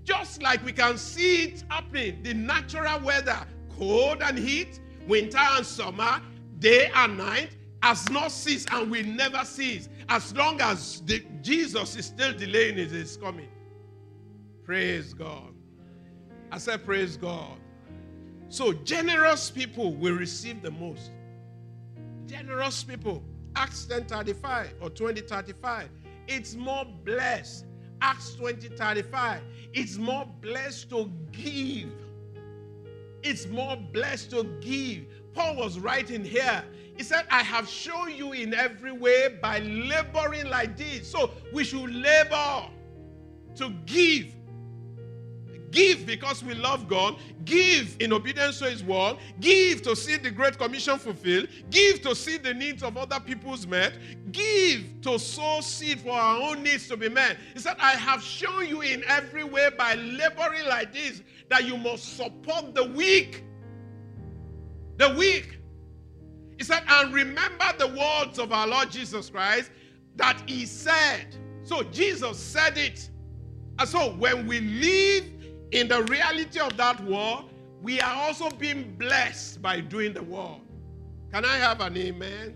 [0.10, 3.46] Just like we can see it happening, the natural weather,
[3.78, 6.20] cold and heat, winter and summer,
[6.58, 11.96] day and night, has not ceased and will never cease as long as the, Jesus
[11.96, 13.50] is still delaying his coming.
[14.64, 15.54] Praise God.
[16.52, 17.60] I said, Praise God.
[18.48, 21.12] So, generous people will receive the most.
[22.26, 23.24] Generous people.
[23.56, 25.88] Acts 10 35 or 20 35.
[26.28, 27.66] It's more blessed.
[28.02, 29.42] Acts 20 35.
[29.74, 31.92] It's more blessed to give.
[33.24, 35.06] It's more blessed to give.
[35.34, 36.64] Paul was writing here.
[36.96, 41.10] He said, I have shown you in every way by laboring like this.
[41.10, 42.66] So we should labor
[43.56, 44.36] to give
[45.72, 47.18] Give because we love God.
[47.46, 49.18] Give in obedience to His word.
[49.40, 51.48] Give to see the Great Commission fulfilled.
[51.70, 53.94] Give to see the needs of other people's met.
[54.32, 57.38] Give to sow seed for our own needs to be met.
[57.54, 61.78] He said, I have shown you in every way by laboring like this that you
[61.78, 63.44] must support the weak.
[64.98, 65.60] The weak.
[66.58, 69.72] He said, and remember the words of our Lord Jesus Christ
[70.16, 71.36] that He said.
[71.64, 73.10] So Jesus said it.
[73.78, 75.39] And so when we live
[75.72, 77.46] in the reality of that war,
[77.82, 80.60] we are also being blessed by doing the war.
[81.32, 82.56] Can I have an amen?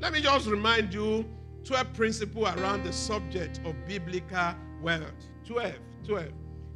[0.00, 1.24] Let me just remind you
[1.64, 5.04] 12 principles around the subject of biblical wealth.
[5.46, 6.28] 12, 12.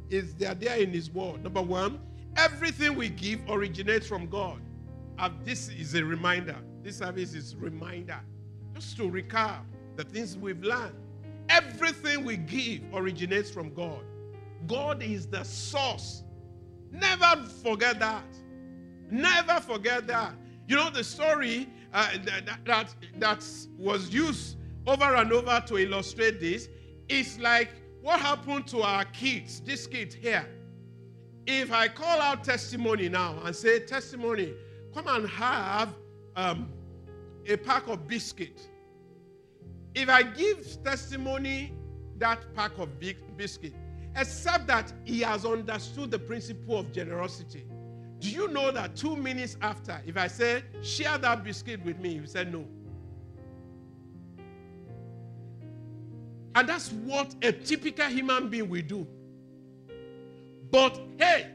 [0.09, 1.43] Is there there in his word?
[1.43, 1.99] Number one,
[2.37, 4.61] everything we give originates from God.
[5.19, 6.55] And this is a reminder.
[6.83, 8.19] This service is reminder.
[8.73, 9.61] Just to recap
[9.95, 10.95] the things we've learned.
[11.49, 14.03] Everything we give originates from God.
[14.65, 16.23] God is the source.
[16.91, 18.25] Never forget that.
[19.11, 20.33] Never forget that.
[20.67, 23.45] You know the story uh, that, that, that
[23.77, 26.69] was used over and over to illustrate this
[27.09, 27.69] is like
[28.01, 30.47] what happened to our kids, this kid here.
[31.45, 34.53] If I call out testimony now and say, Testimony,
[34.93, 35.93] come and have
[36.35, 36.69] um,
[37.45, 38.67] a pack of biscuit.
[39.95, 41.73] If I give testimony
[42.17, 42.89] that pack of
[43.37, 43.73] biscuit,
[44.17, 47.63] except that he has understood the principle of generosity.
[48.19, 52.17] Do you know that two minutes after, if I say, share that biscuit with me,
[52.17, 52.65] he said no.
[56.55, 59.05] And that's what a typical human being will do.
[60.71, 61.51] But hey,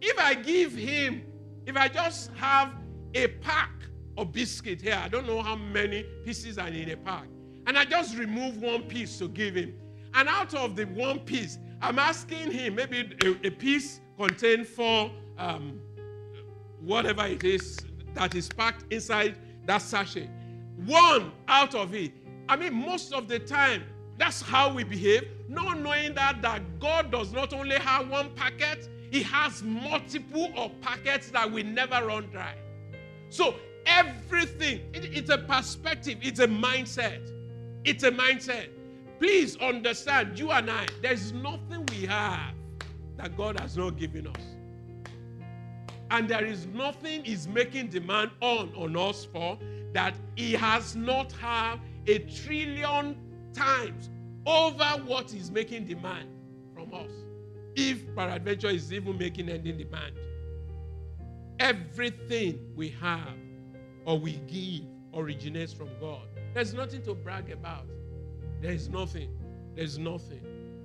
[0.00, 1.22] if I give him,
[1.66, 2.72] if I just have
[3.14, 3.70] a pack
[4.16, 7.26] of biscuit here, I don't know how many pieces are in a pack,
[7.66, 9.74] and I just remove one piece to give him,
[10.14, 15.10] and out of the one piece, I'm asking him, maybe a, a piece contain four,
[15.38, 15.80] um,
[16.80, 17.78] whatever it is
[18.14, 20.28] that is packed inside that sachet.
[20.84, 22.12] One out of it.
[22.48, 23.84] I mean, most of the time,
[24.18, 28.88] that's how we behave, not knowing that, that God does not only have one packet,
[29.10, 32.54] He has multiple of packets that will never run dry.
[33.30, 33.54] So
[33.86, 37.30] everything, it, it's a perspective, it's a mindset.
[37.84, 38.68] It's a mindset.
[39.20, 42.54] Please understand, you and I, there's nothing we have
[43.18, 44.56] that God has not given us.
[46.10, 49.58] And there is nothing He's making demand on on us for
[49.92, 54.10] that He has not had a trillion times
[54.46, 56.30] over what He's making demand
[56.74, 57.12] from us.
[57.76, 60.16] If peradventure is even making any demand.
[61.60, 63.36] Everything we have
[64.06, 66.28] or we give originates from God.
[66.54, 67.86] There's nothing to brag about.
[68.60, 69.30] There is nothing.
[69.74, 70.40] There is nothing.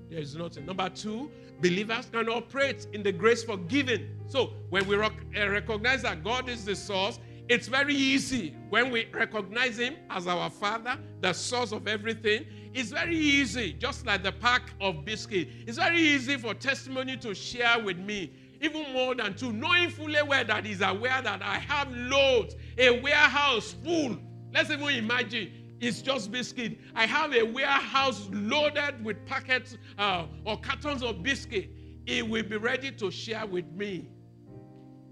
[0.10, 0.66] There is nothing.
[0.66, 1.30] Number two,
[1.62, 4.08] believers can operate in the grace for giving.
[4.28, 9.08] So when we uh, recognize that God is the source, it's very easy when we
[9.14, 12.46] recognize Him as our Father, the source of everything.
[12.74, 15.50] It's very easy, just like the pack of biscuit.
[15.68, 20.22] It's very easy for testimony to share with me, even more than two, knowing fully
[20.24, 24.18] well that He's aware that I have loads, a warehouse full.
[24.54, 26.80] Let's even imagine it's just biscuit.
[26.96, 31.70] I have a warehouse loaded with packets uh, or cartons of biscuit.
[32.06, 34.10] It will be ready to share with me.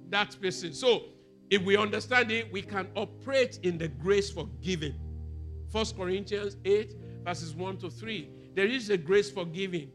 [0.10, 0.74] That person.
[0.74, 1.06] So
[1.50, 4.96] if we understand it, we can operate in the grace for giving.
[5.72, 8.30] First Corinthians 8, verses 1 to 3.
[8.56, 9.92] There is a grace for giving.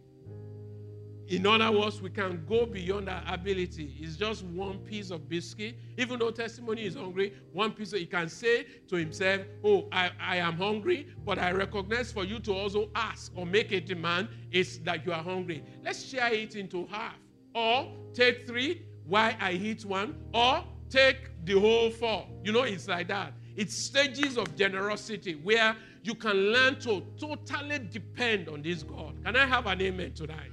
[1.29, 3.95] In other words, we can go beyond our ability.
[4.01, 5.76] It's just one piece of biscuit.
[5.99, 10.11] Even though testimony is hungry, one piece of, he can say to himself, Oh, I,
[10.18, 14.29] I am hungry, but I recognize for you to also ask or make a demand
[14.51, 15.62] is that you are hungry.
[15.85, 17.16] Let's share it into half.
[17.55, 22.26] Or take three, why I eat one, or take the whole four.
[22.43, 23.35] You know, it's like that.
[23.55, 29.22] It's stages of generosity where you can learn to totally depend on this God.
[29.22, 30.53] Can I have an amen tonight?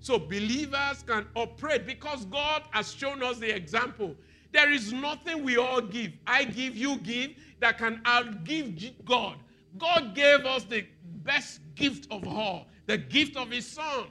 [0.00, 4.16] So believers can operate because God has shown us the example.
[4.52, 6.12] There is nothing we all give.
[6.26, 9.36] I give, you give, that can outgive God.
[9.78, 10.86] God gave us the
[11.22, 14.06] best gift of all, the gift of His Son.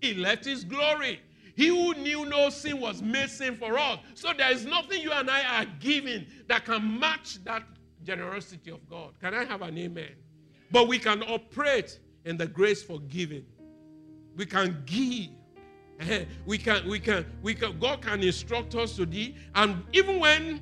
[0.00, 1.20] He left His glory.
[1.54, 3.98] He who knew no sin was made sin for us.
[4.14, 7.62] So there is nothing you and I are giving that can match that
[8.02, 9.12] generosity of God.
[9.20, 10.12] Can I have an amen?
[10.70, 13.44] But we can operate in the grace for giving.
[14.36, 15.28] We can give.
[16.46, 19.32] We can, we can, we can, God can instruct us to do.
[19.54, 20.60] And even when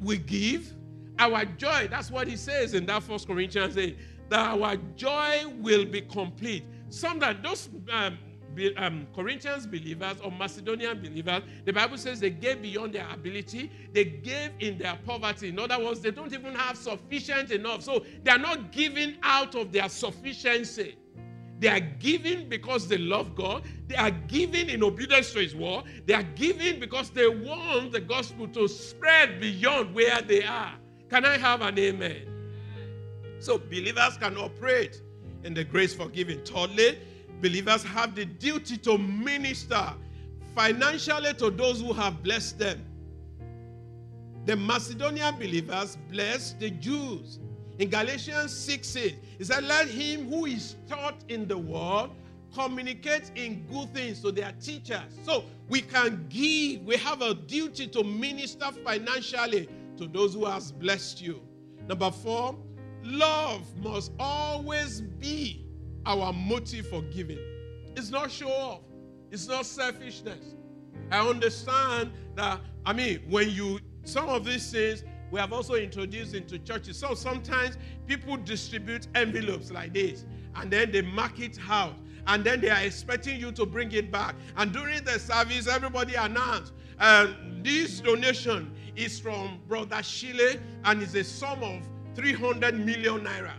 [0.00, 0.74] we give,
[1.20, 3.96] our joy, that's what he says in that first Corinthians 8,
[4.30, 6.64] that our joy will be complete.
[6.88, 8.18] Some that those um,
[8.76, 13.70] um, Corinthians believers or Macedonian believers, the Bible says they gave beyond their ability.
[13.92, 15.50] They gave in their poverty.
[15.50, 17.82] In other words, they don't even have sufficient enough.
[17.82, 20.96] So they are not giving out of their sufficiency.
[21.60, 23.62] They are giving because they love God.
[23.86, 25.84] They are giving in obedience to His word.
[26.06, 30.72] They are giving because they want the gospel to spread beyond where they are.
[31.10, 32.26] Can I have an amen?
[33.40, 35.02] So believers can operate
[35.44, 36.42] in the grace for giving.
[36.44, 36.98] Thirdly,
[37.42, 39.92] believers have the duty to minister
[40.54, 42.84] financially to those who have blessed them.
[44.46, 47.38] The Macedonian believers blessed the Jews.
[47.80, 52.10] In Galatians 6 6, he said, Let him who is taught in the world
[52.54, 55.18] communicate in good things to their teachers.
[55.22, 59.66] So we can give, we have a duty to minister financially
[59.96, 61.40] to those who has blessed you.
[61.88, 62.54] Number four,
[63.02, 65.64] love must always be
[66.04, 67.38] our motive for giving.
[67.96, 68.80] It's not show off,
[69.30, 70.54] it's not selfishness.
[71.10, 76.34] I understand that, I mean, when you, some of these things, we have also introduced
[76.34, 76.98] into churches.
[76.98, 80.24] So sometimes people distribute envelopes like this
[80.56, 81.94] and then they mark it out
[82.26, 84.34] and then they are expecting you to bring it back.
[84.56, 87.28] And during the service, everybody announced uh,
[87.62, 93.52] this donation is from Brother Shile and is a sum of 300 million naira.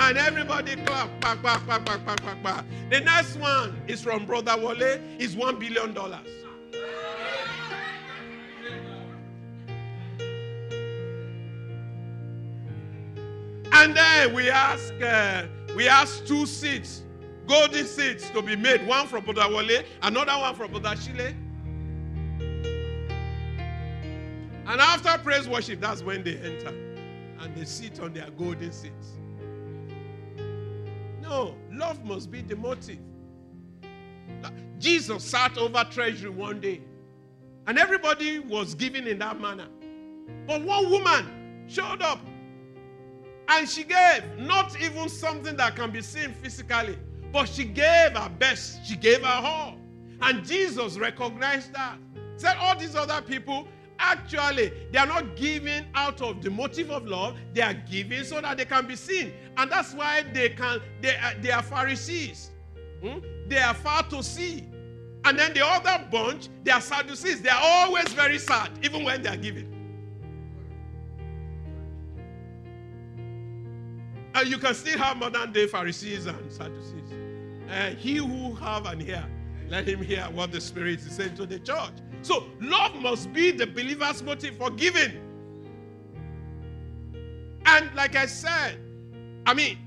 [0.00, 2.64] And everybody clap, clap, clap, clap, clap, clap, clap, clap.
[2.88, 5.92] The next one is from Brother Wale, is $1 billion.
[13.72, 15.46] And then we ask, uh,
[15.76, 17.02] we ask two seats,
[17.48, 18.86] golden seats to be made.
[18.86, 21.34] One from Brother Wale, another one from Brother Shile.
[24.66, 26.68] And after praise worship, that's when they enter.
[27.40, 29.17] And they sit on their golden seats.
[31.28, 32.98] No, love must be the motive.
[34.78, 36.80] Jesus sat over treasury one day,
[37.66, 39.68] and everybody was giving in that manner.
[40.46, 42.20] But one woman showed up,
[43.48, 46.98] and she gave not even something that can be seen physically,
[47.30, 48.86] but she gave her best.
[48.86, 49.76] She gave her all.
[50.22, 51.98] And Jesus recognized that.
[52.36, 53.68] Said all these other people,
[53.98, 57.36] Actually, they are not giving out of the motive of love.
[57.52, 59.32] They are giving so that they can be seen.
[59.56, 62.50] And that's why they can they are, they are Pharisees.
[63.02, 63.18] Hmm?
[63.48, 64.64] They are far to see.
[65.24, 67.42] And then the other bunch, they are Sadducees.
[67.42, 69.74] They are always very sad, even when they are giving.
[74.34, 77.12] And you can still have modern day Pharisees and Sadducees.
[77.68, 79.24] Uh, he who have an ear,
[79.68, 81.92] let him hear what the Spirit is saying to the church.
[82.28, 85.12] So, love must be the believer's motive for giving.
[87.64, 88.76] And like I said,
[89.46, 89.78] I mean,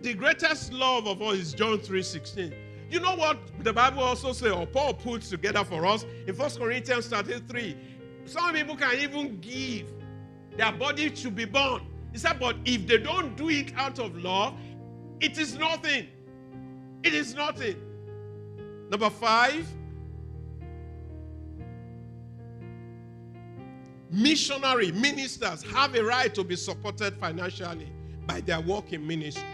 [0.00, 2.54] the greatest love of all is John 3:16.
[2.90, 6.50] You know what the Bible also says, or Paul puts together for us in 1
[6.56, 7.76] Corinthians 33.
[8.24, 9.92] Some people can even give
[10.56, 11.82] their body to be born.
[12.12, 14.54] He said, but if they don't do it out of love,
[15.20, 16.06] it is nothing.
[17.02, 17.76] It is nothing.
[18.88, 19.68] Number five,
[24.10, 27.92] missionary ministers have a right to be supported financially
[28.26, 29.44] by their work in ministry.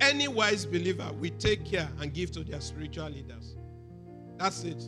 [0.00, 3.56] any wise believer will take care and give to their spiritual leaders.
[4.38, 4.82] That's it.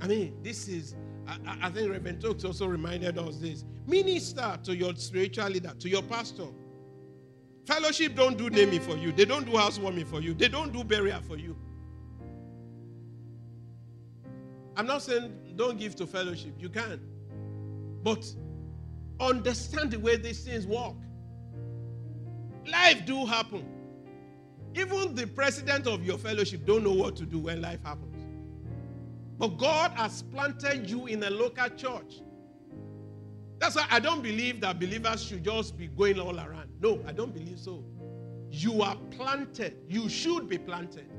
[0.00, 0.94] I mean, this is,
[1.26, 3.64] I, I think Reverend Tokes also reminded us this.
[3.86, 6.46] Minister to your spiritual leader, to your pastor.
[7.66, 9.12] Fellowship don't do naming for you.
[9.12, 10.32] They don't do housewarming for you.
[10.32, 11.56] They don't do burial for you.
[14.76, 16.54] I'm not saying don't give to fellowship.
[16.58, 17.00] You can.
[18.02, 18.24] But
[19.20, 20.94] understand the way these things work.
[22.66, 23.66] Life do happen.
[24.74, 28.24] Even the president of your fellowship don't know what to do when life happens.
[29.38, 32.22] But God has planted you in a local church.
[33.58, 36.70] That's why I don't believe that believers should just be going all around.
[36.80, 37.84] No, I don't believe so.
[38.50, 39.76] You are planted.
[39.88, 41.09] You should be planted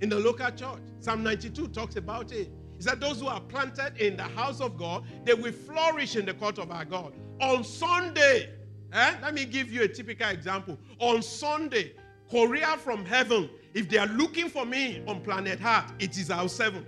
[0.00, 0.80] in the local church.
[1.00, 2.50] Psalm 92 talks about it.
[2.76, 6.26] He said, Those who are planted in the house of God, they will flourish in
[6.26, 7.12] the court of our God.
[7.40, 8.50] On Sunday,
[8.92, 10.78] eh, let me give you a typical example.
[10.98, 11.92] On Sunday,
[12.30, 16.48] courier from heaven, if they are looking for me on planet Earth, it is our
[16.48, 16.86] seven.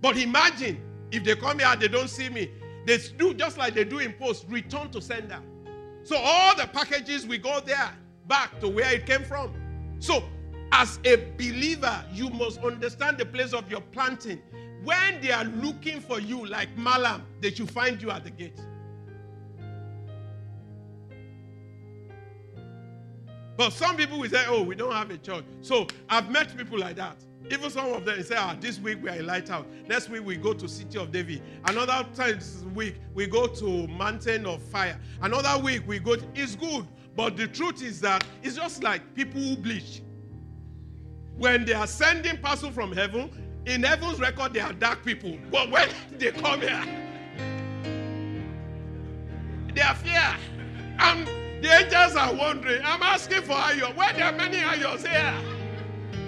[0.00, 2.50] But imagine if they come here they don't see me,
[2.86, 5.40] they do just like they do in post, return to sender.
[6.02, 7.90] So all the packages we go there
[8.26, 9.52] back to where it came from.
[9.98, 10.22] So
[10.72, 14.40] as a believer, you must understand the place of your planting.
[14.84, 18.58] When they are looking for you, like Malam, they should find you at the gate.
[23.56, 25.44] But some people will say, oh, we don't have a church.
[25.60, 27.16] So I've met people like that.
[27.50, 29.66] Even some of them say, ah, this week we are a lighthouse.
[29.86, 31.42] Next week we go to City of David.
[31.66, 34.98] Another time this week we go to Mountain of Fire.
[35.20, 36.16] Another week we go.
[36.16, 40.00] To, it's good, but the truth is that it's just like people who bleach.
[41.40, 43.30] When they are sending parcel from heaven,
[43.64, 45.38] in heaven's record they are dark people.
[45.50, 45.88] But when
[46.18, 46.84] they come here,
[49.74, 50.36] they are fear.
[50.98, 51.26] And
[51.64, 53.96] the angels are wondering, I'm asking for iron.
[53.96, 55.34] Where there are many irons here?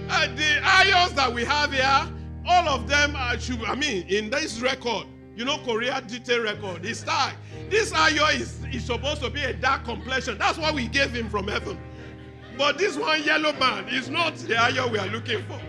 [0.08, 2.08] Uh, the irons that we have here,
[2.48, 3.36] all of them are,
[3.66, 7.34] I mean, in this record, you know, courier detail record, it's dark.
[7.68, 10.38] This iron is, is supposed to be a dark complexion.
[10.38, 11.78] That's what we gave him from heaven.
[12.56, 15.60] But this one yellow man is not the iron we are looking for.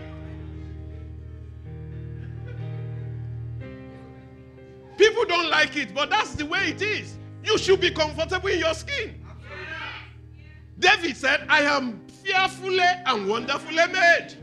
[4.96, 7.16] People don't like it, but that's the way it is.
[7.42, 9.20] You should be comfortable in your skin.
[10.78, 14.34] David said, I am fearfully and wonderfully made.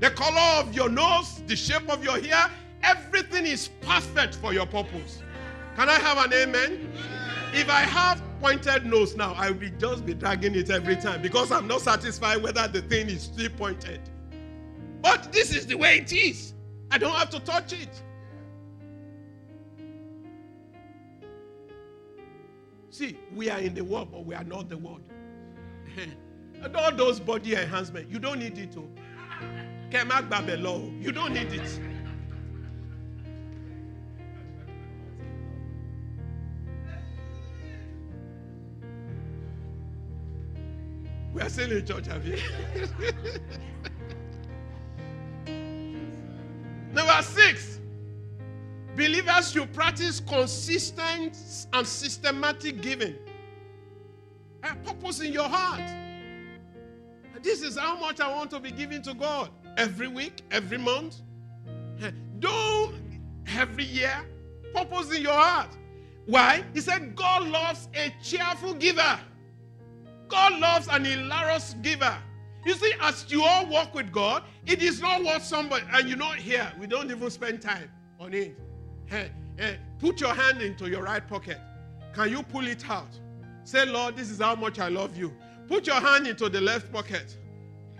[0.00, 2.50] The color of your nose, the shape of your hair,
[2.82, 5.22] everything is perfect for your purpose.
[5.76, 6.92] Can I have an amen?
[7.52, 11.50] If I have pointed nose now, I will just be dragging it every time because
[11.50, 14.00] I'm not satisfied whether the thing is still pointed.
[15.02, 16.54] But this is the way it is.
[16.90, 18.02] I don't have to touch it.
[22.90, 25.02] See, we are in the world, but we are not the world.
[26.62, 28.82] and all those body enhancement, you don't need it oh.
[28.82, 28.88] to.
[30.66, 30.92] Oh.
[31.00, 31.80] You don't need it.
[41.40, 42.36] We are still in church, have you?
[46.92, 47.80] Number six,
[48.94, 51.38] believers should practice consistent
[51.72, 53.14] and systematic giving.
[54.62, 55.80] A purpose in your heart.
[57.42, 61.22] This is how much I want to be giving to God every week, every month.
[62.38, 62.96] Don't
[63.56, 64.26] every year.
[64.74, 65.70] Purpose in your heart.
[66.26, 66.64] Why?
[66.74, 69.18] He said God loves a cheerful giver.
[70.30, 72.16] God loves an hilarious giver.
[72.64, 76.16] You see, as you all walk with God, it is not what somebody, and you
[76.16, 78.56] know, here, we don't even spend time on it.
[79.06, 81.58] Hey, hey, put your hand into your right pocket.
[82.14, 83.18] Can you pull it out?
[83.64, 85.34] Say, Lord, this is how much I love you.
[85.68, 87.36] Put your hand into the left pocket.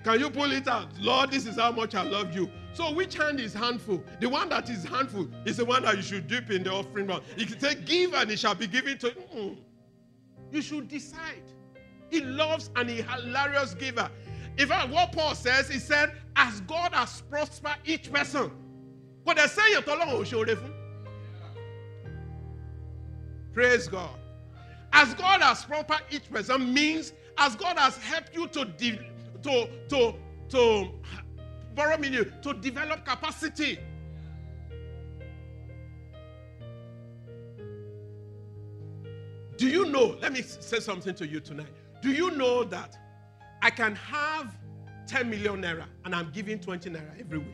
[0.05, 0.89] Can you pull it out?
[0.99, 2.51] Lord, this is how much I love you.
[2.72, 4.03] So, which hand is handful?
[4.20, 7.07] The one that is handful is the one that you should dip in the offering
[7.07, 7.20] bowl.
[7.37, 9.14] You can say, Give and it shall be given to you.
[9.35, 9.57] Mm.
[10.53, 11.43] You should decide.
[12.11, 14.11] He loves an hilarious giver.
[14.59, 18.51] In fact, what Paul says, he said, as God has prospered each person.
[19.25, 19.83] But they're saying,
[23.53, 24.11] Praise God.
[24.93, 29.01] As God has prospered each person means as God has helped you to, de-
[29.43, 30.15] to, to,
[30.51, 30.91] to
[31.75, 33.79] borrow me to develop capacity.
[39.57, 40.17] Do you know?
[40.21, 41.80] Let me say something to you tonight.
[42.01, 42.97] Do you know that
[43.63, 44.57] I can have
[45.07, 47.49] 10 million naira and I'm giving 20 naira every week?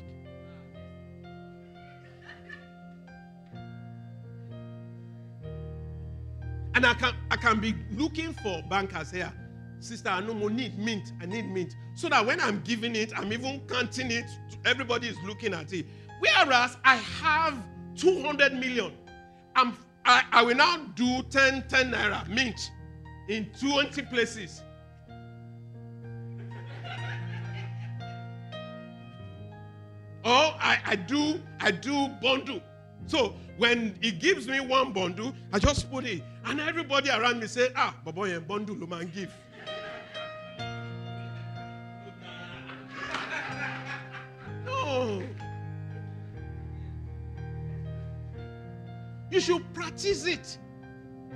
[6.75, 9.33] And I can I can be looking for bankers here.
[9.81, 11.13] Sister, I know more need mint.
[11.21, 11.75] I need mint.
[11.95, 14.27] So that when I'm giving it, I'm even counting it.
[14.65, 15.87] Everybody is looking at it.
[16.21, 17.59] Whereas I have
[17.97, 18.93] 200 million.
[19.55, 22.71] I'm, I, I will now do 10, 10 naira mint
[23.29, 24.62] in 20 places.
[30.27, 32.61] or I, I do I do bundle.
[33.07, 37.47] So when he gives me one bundle, I just put it, and everybody around me
[37.47, 39.33] say, "Ah, boy, bundle, man, give."
[44.66, 45.22] no.
[49.31, 50.59] You should practice it.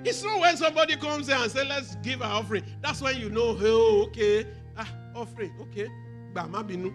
[0.05, 3.28] It's not when somebody comes here and say, "Let's give our offering." That's when you
[3.28, 4.46] know, "Oh, okay,
[4.76, 5.88] ah, offering, okay."
[6.32, 6.94] Bamabinu.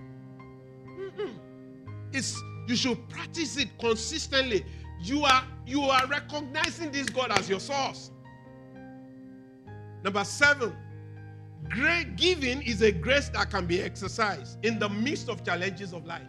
[2.13, 4.65] It's you should practice it consistently.
[5.01, 8.11] You are you are recognizing this God as your source.
[10.03, 10.75] Number seven,
[11.69, 16.05] great giving is a grace that can be exercised in the midst of challenges of
[16.05, 16.27] life.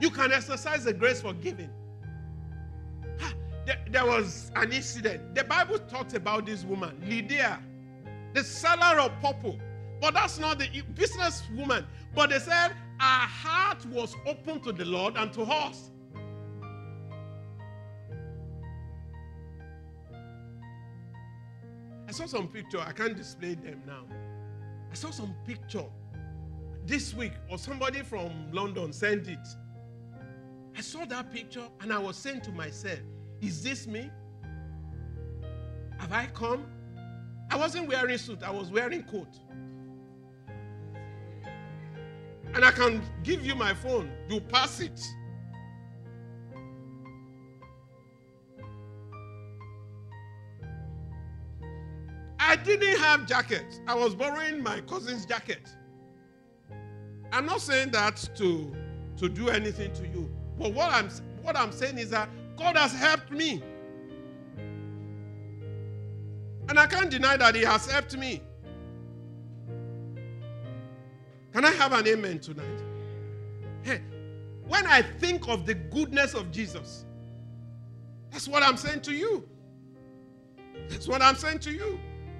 [0.00, 1.70] You can exercise the grace for giving.
[3.64, 5.34] There, was an incident.
[5.34, 7.60] The Bible talks about this woman, Lydia,
[8.34, 9.58] the seller of purple.
[10.00, 11.86] But that's not the business woman.
[12.14, 15.90] But they said her heart was open to the Lord and to us.
[22.08, 22.80] I saw some picture.
[22.80, 24.04] I can't display them now.
[24.90, 25.86] I saw some picture
[26.84, 29.48] this week, or somebody from London sent it.
[30.76, 32.98] I saw that picture and I was saying to myself,
[33.42, 34.08] Is this me?
[35.98, 36.64] Have I come?
[37.50, 39.36] I wasn't wearing suit, I was wearing coat.
[42.54, 44.10] And I can give you my phone.
[44.28, 45.00] You pass it.
[52.38, 53.80] I didn't have jacket.
[53.86, 55.68] I was borrowing my cousin's jacket.
[57.32, 58.74] I'm not saying that to,
[59.16, 60.30] to do anything to you.
[60.58, 61.08] But what I'm
[61.42, 63.62] what I'm saying is that God has helped me.
[66.68, 68.40] And I can't deny that He has helped me.
[71.52, 72.82] Can I have an amen tonight?
[73.82, 74.00] Hey,
[74.66, 77.04] when I think of the goodness of Jesus,
[78.30, 79.46] that's what I'm saying to you.
[80.88, 81.98] That's what I'm saying to you.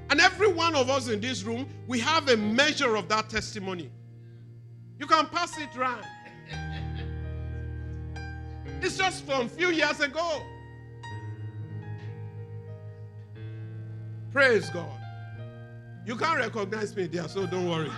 [0.09, 3.91] And every one of us in this room, we have a measure of that testimony.
[4.99, 6.05] You can pass it round.
[8.83, 10.43] It's just from a few years ago.
[14.33, 14.99] Praise God.
[16.05, 17.93] You can't recognize me there, so don't worry.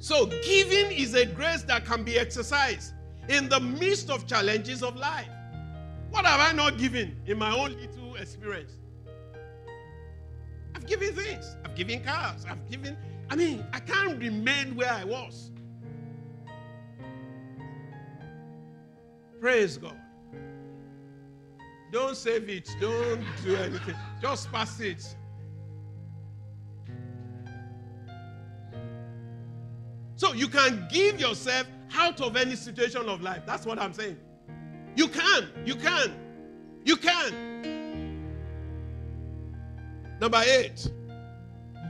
[0.00, 2.92] So, giving is a grace that can be exercised
[3.28, 5.28] in the midst of challenges of life.
[6.10, 8.72] What have I not given in my own little experience?
[10.74, 11.56] I've given things.
[11.64, 12.44] I've given cars.
[12.48, 12.98] I've given,
[13.30, 15.50] I mean, I can't remain where I was.
[19.40, 19.96] Praise God.
[21.90, 22.68] Don't save it.
[22.80, 23.96] Don't do anything.
[24.20, 25.16] Just pass it.
[30.16, 33.42] So you can give yourself out of any situation of life.
[33.46, 34.18] That's what I'm saying.
[34.94, 35.48] You can.
[35.64, 36.14] You can.
[36.84, 38.30] You can.
[40.20, 40.90] Number eight,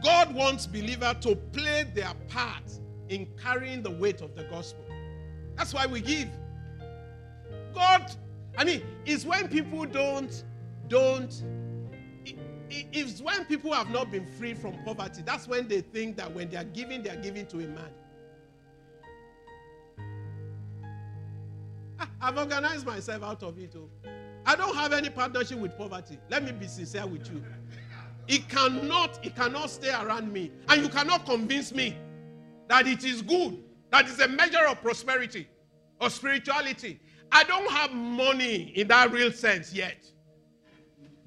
[0.05, 2.63] God wants believers to play their part
[3.09, 4.85] in carrying the weight of the gospel.
[5.57, 6.29] That's why we give.
[7.75, 8.11] God,
[8.57, 10.45] I mean, it's when people don't,
[10.89, 11.45] don't,
[12.69, 15.23] it's when people have not been free from poverty.
[15.25, 17.91] That's when they think that when they are giving, they are giving to a man.
[21.99, 23.75] Ah, I've organized myself out of it.
[23.77, 23.89] Oh.
[24.47, 26.19] I don't have any partnership with poverty.
[26.29, 27.43] Let me be sincere with you.
[28.27, 30.53] It cannot, it cannot stay around me.
[30.69, 31.97] And you cannot convince me
[32.69, 33.59] that it is good,
[33.91, 35.49] that is a measure of prosperity
[36.01, 37.01] or spirituality.
[37.33, 40.05] I don't have money in that real sense yet.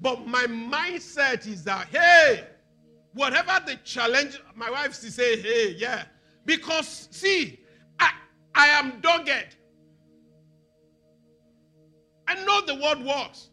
[0.00, 2.44] But my mindset is that, hey,
[3.14, 6.04] whatever the challenge, my wife to say, hey, yeah.
[6.44, 7.60] Because, see,
[7.98, 8.10] I,
[8.54, 9.56] I am dogged.
[12.26, 13.50] I know the word works.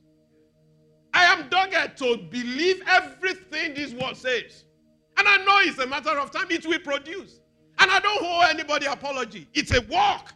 [1.13, 4.65] I am dogged to believe everything this word says.
[5.17, 7.39] And I know it's a matter of time it will produce.
[7.79, 9.47] And I don't owe anybody apology.
[9.53, 10.33] It's a walk.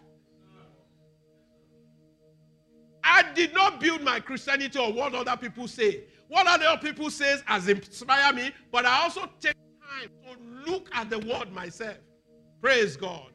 [3.05, 6.05] I did not build my Christianity on what other people say.
[6.27, 11.11] What other people say has inspired me, but I also take time to look at
[11.11, 11.97] the word myself.
[12.61, 13.27] Praise God.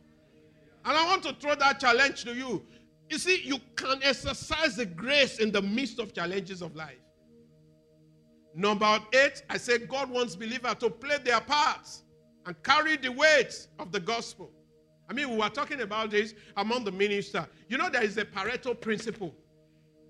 [0.85, 2.67] And I want to throw that challenge to you.
[3.09, 6.99] You see, you can exercise the grace in the midst of challenges of life.
[8.55, 12.03] Number eight, I said God wants believers to play their parts
[12.45, 14.51] and carry the weight of the gospel.
[15.09, 17.47] I mean, we were talking about this among the minister.
[17.69, 19.35] You know, there is a Pareto principle.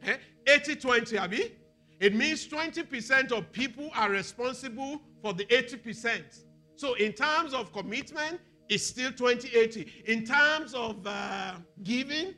[0.05, 0.17] Eh?
[0.47, 1.53] 80 20, Abi.
[2.01, 6.45] It means 20% of people are responsible for the 80%.
[6.77, 8.41] So, in terms of commitment,
[8.71, 10.05] it's still 20 80.
[10.07, 12.35] In terms of uh, giving,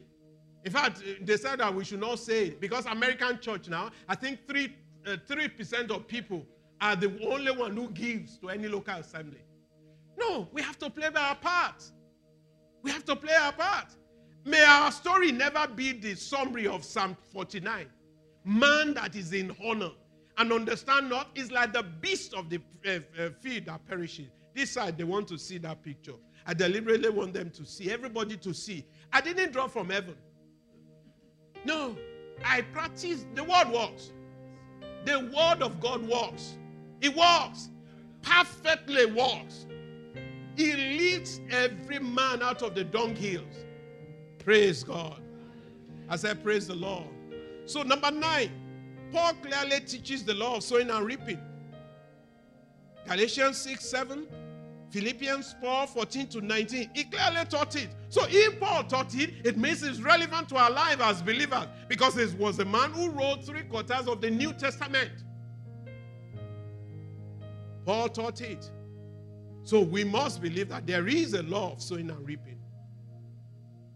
[0.64, 4.16] in fact, they said that we should not say it because American church now, I
[4.16, 4.74] think 3
[5.06, 6.46] uh, 3% of people
[6.80, 9.40] are the only one who gives to any local assembly.
[10.16, 11.84] No, we have to play our part.
[12.82, 13.86] We have to play our part.
[14.44, 17.86] May our story never be the summary of Psalm 49.
[18.44, 19.90] Man that is in honor
[20.38, 24.28] and understand not is like the beast of the uh, uh, field that perishes.
[24.54, 26.14] This side, they want to see that picture.
[26.44, 28.84] I deliberately want them to see, everybody to see.
[29.12, 30.16] I didn't draw from heaven.
[31.64, 31.96] No,
[32.44, 33.24] I practice.
[33.34, 34.10] The word works.
[35.04, 36.56] The word of God works.
[37.00, 37.70] It works.
[38.22, 39.66] Perfectly works.
[40.56, 43.64] It leads every man out of the dunghills.
[44.44, 45.20] Praise God.
[46.08, 47.06] I said, Praise the Lord.
[47.66, 48.50] So, number nine,
[49.12, 51.40] Paul clearly teaches the law of sowing and reaping.
[53.06, 54.26] Galatians 6 7,
[54.90, 56.90] Philippians 4 14 to 19.
[56.94, 57.88] He clearly taught it.
[58.08, 62.14] So, if Paul taught it, it means it's relevant to our life as believers because
[62.14, 65.10] he was a man who wrote three quarters of the New Testament.
[67.84, 68.70] Paul taught it.
[69.64, 72.58] So we must believe that there is a law of sowing and reaping.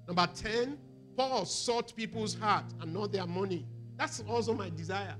[0.07, 0.79] Number 10,
[1.17, 3.67] Paul sought people's heart and not their money.
[3.97, 5.17] That's also my desire.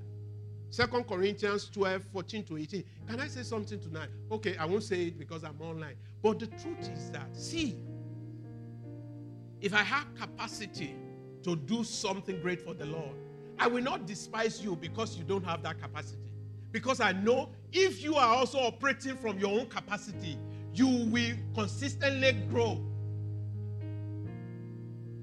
[0.69, 2.83] Second Corinthians 12, 14 to 18.
[3.07, 4.09] Can I say something tonight?
[4.31, 5.95] Okay, I won't say it because I'm online.
[6.21, 7.77] But the truth is that, see,
[9.61, 10.95] if I have capacity
[11.43, 13.15] to do something great for the Lord,
[13.57, 16.31] I will not despise you because you don't have that capacity.
[16.71, 20.37] Because I know if you are also operating from your own capacity,
[20.73, 22.79] you will consistently grow.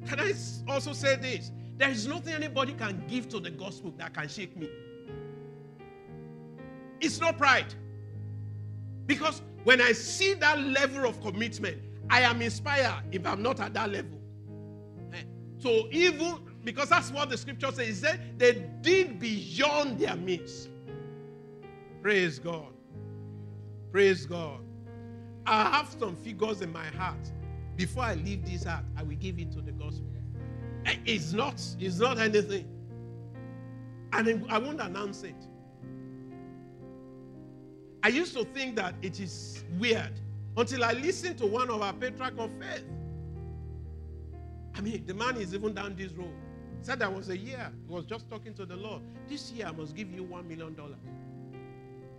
[0.06, 0.32] Can I
[0.68, 1.50] also say this?
[1.76, 4.68] There is nothing anybody can give to the gospel that can shake me.
[7.00, 7.74] It's not pride.
[9.06, 11.78] Because when I see that level of commitment,
[12.10, 14.18] I am inspired if I'm not at that level.
[15.12, 15.22] Eh,
[15.58, 20.68] so even because that's what the scripture says, it said they did beyond their means.
[22.02, 22.72] Praise God.
[23.92, 24.60] Praise God.
[25.46, 27.30] I have some figures in my heart.
[27.76, 30.06] Before I leave this heart, I will give it to the gospel.
[30.86, 32.68] Eh, it's not, it's not anything.
[34.12, 35.34] And I won't announce it.
[38.02, 40.12] I used to think that it is weird
[40.56, 42.84] until I listened to one of our patriarchs of faith.
[44.74, 46.34] I mean, the man is even down this road.
[46.82, 47.72] Said there was a year.
[47.88, 49.00] He was just talking to the Lord.
[49.26, 50.98] This year I must give you one million dollars.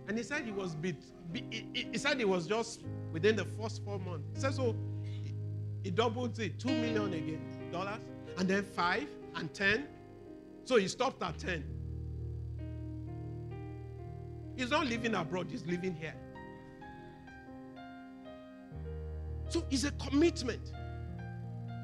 [0.08, 0.96] And he said he was bit.
[1.32, 2.82] He said it was just
[3.12, 4.28] within the first four months.
[4.34, 4.74] He said so.
[5.86, 8.00] He, doubles it, two million again dollars,
[8.38, 9.06] and then five
[9.36, 9.86] and ten.
[10.64, 11.62] So he stopped at ten.
[14.56, 16.14] He's not living abroad, he's living here.
[19.48, 20.72] So it's a commitment.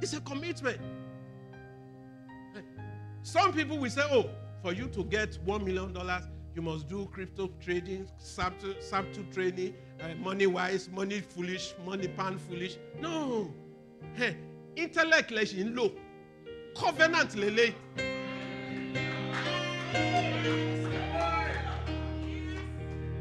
[0.00, 0.80] It's a commitment.
[3.22, 4.28] Some people will say, oh,
[4.62, 5.96] for you to get $1 million,
[6.56, 8.74] you must do crypto trading, subtle
[9.32, 12.78] trading, uh, money wise, money foolish, money pan foolish.
[12.98, 13.54] No.
[14.14, 14.36] Hey,
[14.76, 15.92] intellect in low.
[16.76, 17.72] Covenant lele.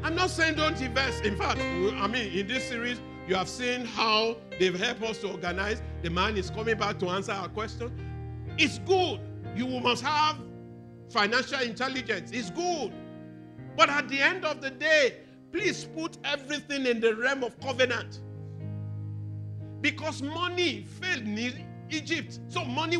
[0.04, 1.24] I'm not saying don't invest.
[1.24, 5.30] In fact, I mean, in this series, you have seen how they've helped us to
[5.30, 5.80] organize.
[6.02, 7.90] The man is coming back to answer our question.
[8.58, 9.20] It's good.
[9.54, 10.36] You must have
[11.08, 12.30] financial intelligence.
[12.32, 12.92] It's good.
[13.76, 15.18] But at the end of the day,
[15.52, 18.20] please put everything in the realm of covenant.
[19.82, 22.38] Because money failed in Egypt.
[22.48, 22.96] So money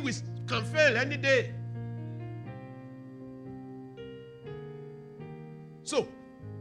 [0.46, 1.54] can fail any day.
[5.84, 6.06] So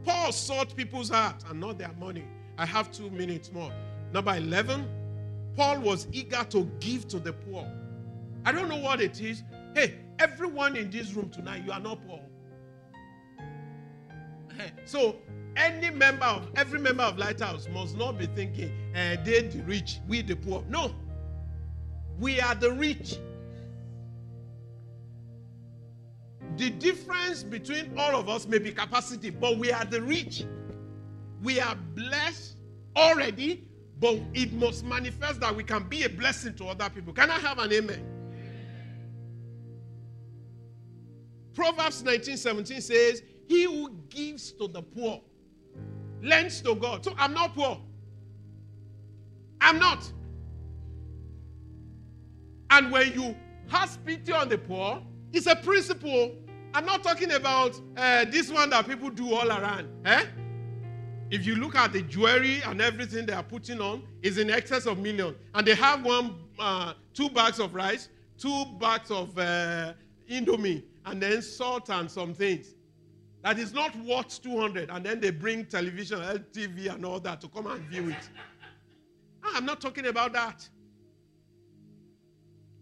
[0.04, 2.24] Paul sought people's hearts and not their money.
[2.56, 3.72] I have two minutes more.
[4.12, 4.86] Number 11,
[5.56, 7.70] Paul was eager to give to the poor.
[8.44, 9.42] I don't know what it is.
[9.74, 12.20] Hey, everyone in this room tonight, you are not poor.
[14.84, 15.16] So,
[15.56, 19.98] any member of every member of Lighthouse must not be thinking, uh, they the rich,
[20.08, 20.64] we the poor.
[20.68, 20.94] No,
[22.18, 23.16] we are the rich.
[26.56, 30.44] The difference between all of us may be capacity, but we are the rich.
[31.42, 32.56] We are blessed
[32.94, 33.66] already,
[33.98, 37.12] but it must manifest that we can be a blessing to other people.
[37.12, 38.06] Can I have an amen?
[41.54, 45.20] Proverbs 19 17 says, He who gives to the poor
[46.22, 47.04] lends to God.
[47.04, 47.78] So I'm not poor.
[49.60, 50.10] I'm not.
[52.70, 53.36] And when you
[53.68, 55.02] have pity on the poor,
[55.32, 56.32] it's a principle.
[56.74, 59.88] I'm not talking about uh, this one that people do all around.
[60.06, 60.24] Eh?
[61.30, 64.86] If you look at the jewelry and everything they are putting on, is in excess
[64.86, 68.08] of million, And they have one, uh, two bags of rice,
[68.38, 69.94] two bags of uh,
[70.30, 72.74] indomie, and then salt and some things.
[73.42, 74.90] That is not worth 200.
[74.90, 78.30] And then they bring television, LTV, and all that to come and view it.
[79.44, 80.68] Ah, I'm not talking about that.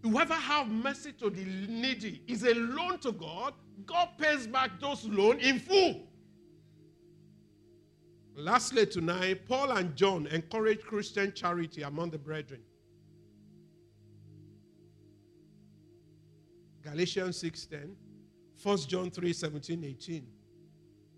[0.03, 3.55] Whoever have mercy to the needy is a loan to God.
[3.87, 6.07] God pays back those loans in full.
[8.37, 12.63] Lastly, tonight, Paul and John encourage Christian charity among the brethren.
[16.83, 17.95] Galatians 6:10,
[18.63, 20.27] 1 John 3, 17, 18.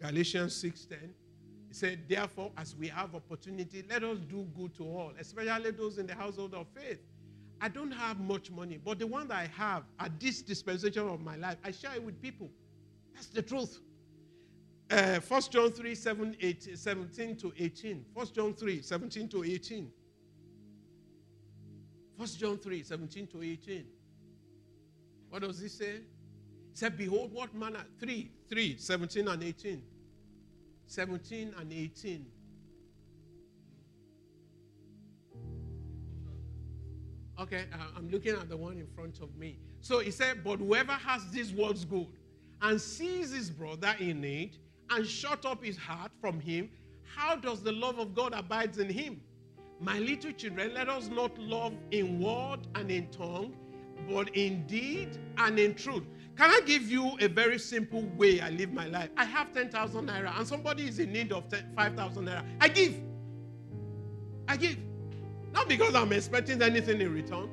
[0.02, 1.10] Galatians 6:10.
[1.68, 5.96] He said, Therefore, as we have opportunity, let us do good to all, especially those
[5.96, 6.98] in the household of faith.
[7.60, 11.20] I don't have much money, but the one that I have at this dispensation of
[11.20, 12.50] my life, I share it with people.
[13.14, 13.78] That's the truth.
[14.90, 18.04] Uh, 1 John 3 7, 8, 17 to 18.
[18.12, 19.90] 1 John 3 17 to 18.
[22.16, 23.86] 1 John 3 17 to 18.
[25.30, 25.92] What does he say?
[25.92, 27.84] He said, Behold, what manner?
[28.00, 29.82] 3 3 17 and 18.
[30.92, 32.26] 17 and 18.
[37.40, 39.58] Okay, uh, I'm looking at the one in front of me.
[39.80, 42.08] So he said, But whoever has this words good
[42.60, 44.58] and sees his brother in need
[44.90, 46.68] and shut up his heart from him,
[47.16, 49.22] how does the love of God abide in him?
[49.80, 53.54] My little children, let us not love in word and in tongue,
[54.08, 56.04] but in deed and in truth.
[56.36, 59.10] Can I give you a very simple way I live my life?
[59.16, 61.44] I have 10,000 naira and somebody is in need of
[61.76, 62.44] 5,000 naira.
[62.60, 62.94] I give.
[64.48, 64.78] I give.
[65.52, 67.50] Not because I'm expecting anything in return.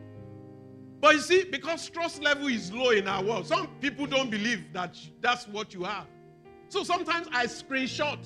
[1.02, 4.74] But you see, because trust level is low in our world, some people don't believe
[4.74, 6.08] that that's what you have.
[6.70, 8.20] So sometimes I screenshot.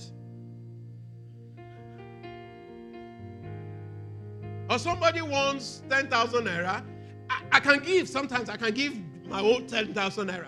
[4.70, 6.84] Or somebody wants 10,000 naira.
[7.34, 8.94] I, I, can give, sometimes I can give
[9.28, 10.48] my own 10,000 naira.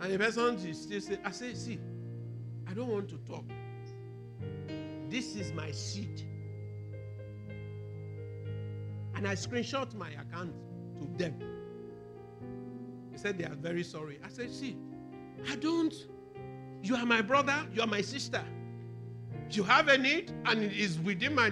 [0.00, 1.78] And the person is still say, I say, see,
[2.68, 3.44] I don't want to talk.
[5.08, 6.22] This is my seed.
[9.14, 10.52] And I screenshot my account
[10.98, 11.38] to them.
[13.12, 14.18] They said they are very sorry.
[14.24, 14.76] I said, see,
[15.50, 15.94] I don't.
[16.82, 18.42] You are my brother, you are my sister.
[19.50, 21.48] You have a need, and it is within my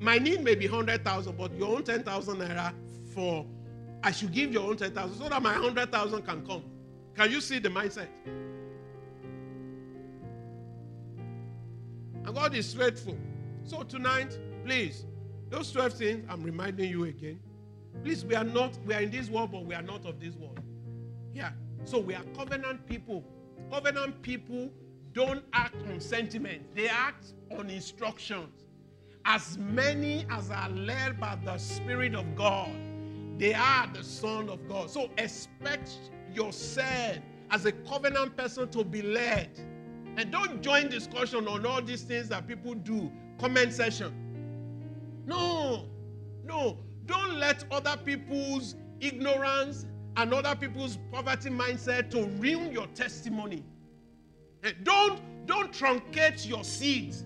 [0.00, 2.72] my need may be 100,000, but your own 10,000 naira
[3.14, 3.46] for
[4.02, 6.64] I should give your own 10,000 so that my 100,000 can come.
[7.14, 8.08] Can you see the mindset?
[12.24, 13.18] And God is faithful.
[13.64, 15.04] So tonight, please,
[15.50, 17.40] those 12 things, I'm reminding you again.
[18.02, 20.34] Please, we are not, we are in this world, but we are not of this
[20.34, 20.60] world.
[21.34, 21.50] Yeah.
[21.84, 23.24] So we are covenant people.
[23.70, 24.70] Covenant people
[25.12, 28.66] don't act on sentiment, they act on instructions.
[29.24, 32.70] As many as are led by the Spirit of God,
[33.38, 34.90] they are the Son of God.
[34.90, 35.90] So expect
[36.32, 37.18] yourself
[37.50, 39.50] as a covenant person to be led
[40.16, 43.10] and don't join discussion on all these things that people do.
[43.38, 44.12] Comment section.
[45.26, 45.86] No,
[46.44, 46.78] no.
[47.06, 53.64] Don't let other people's ignorance and other people's poverty mindset to ruin your testimony.
[54.82, 57.24] Don't, don't truncate your seeds.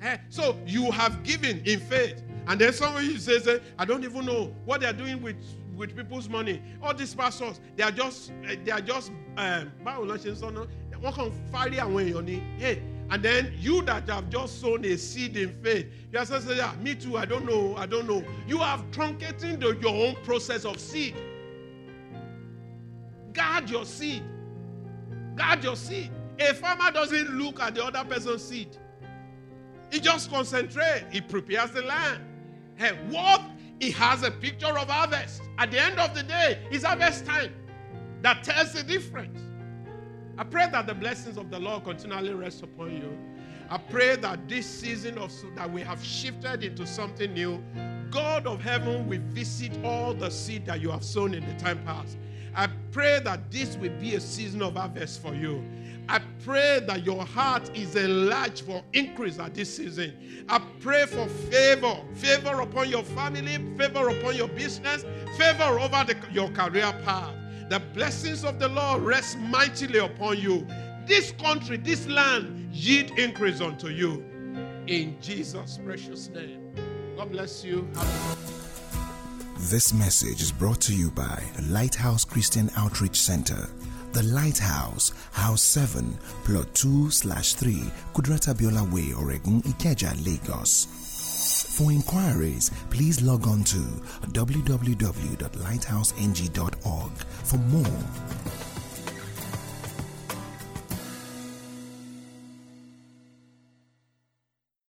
[0.00, 2.22] Eh, so you have given in faith.
[2.46, 5.36] And then somebody says, eh, I don't even know what they're doing with,
[5.76, 6.62] with people's money.
[6.82, 8.32] All these pastors, they are just,
[8.64, 9.72] they are just, um,
[11.00, 12.42] wọ́n kàn fárí àwọn èèyàn ni.
[12.58, 16.56] Hey and then you that have just sown a seed in faith you are saying
[16.56, 18.22] yeah me too i don't know i don't know.
[18.46, 21.14] You have truncating the, your own process of seed.
[23.32, 24.22] Guard your seed.
[25.36, 26.10] Guard your seed.
[26.40, 28.76] A farmer doesn't look at the other person's seed
[29.90, 32.22] he just concentrates he prepares the land
[32.76, 33.40] hey what
[33.80, 37.52] he has a picture of harvest at the end of the day it's harvest time
[38.22, 39.38] that tells the difference
[40.38, 43.18] I pray that the blessings of the Lord continually rest upon you.
[43.68, 47.60] I pray that this season of that we have shifted into something new,
[48.08, 51.82] God of heaven will visit all the seed that you have sown in the time
[51.84, 52.18] past.
[52.54, 55.64] I pray that this will be a season of harvest for you.
[56.10, 60.46] I pray that your heart is enlarged for increase at this season.
[60.48, 65.04] I pray for favor, favor upon your family, favor upon your business,
[65.36, 67.34] favor over the, your career path.
[67.68, 70.66] The blessings of the Lord rest mightily upon you.
[71.06, 74.24] This country, this land, yield increase unto you.
[74.86, 76.72] In Jesus' precious name.
[77.18, 77.86] God bless you.
[79.58, 83.68] This message is brought to you by Lighthouse Christian Outreach Center.
[84.12, 87.74] The Lighthouse, House 7, Plot 2 slash 3,
[88.14, 90.86] Kudirat Abiola Way, Oregun, Ikeja, Lagos.
[91.76, 93.78] For inquiries, please log on to
[94.32, 97.12] www.lighthouseng.org
[97.44, 98.04] for more.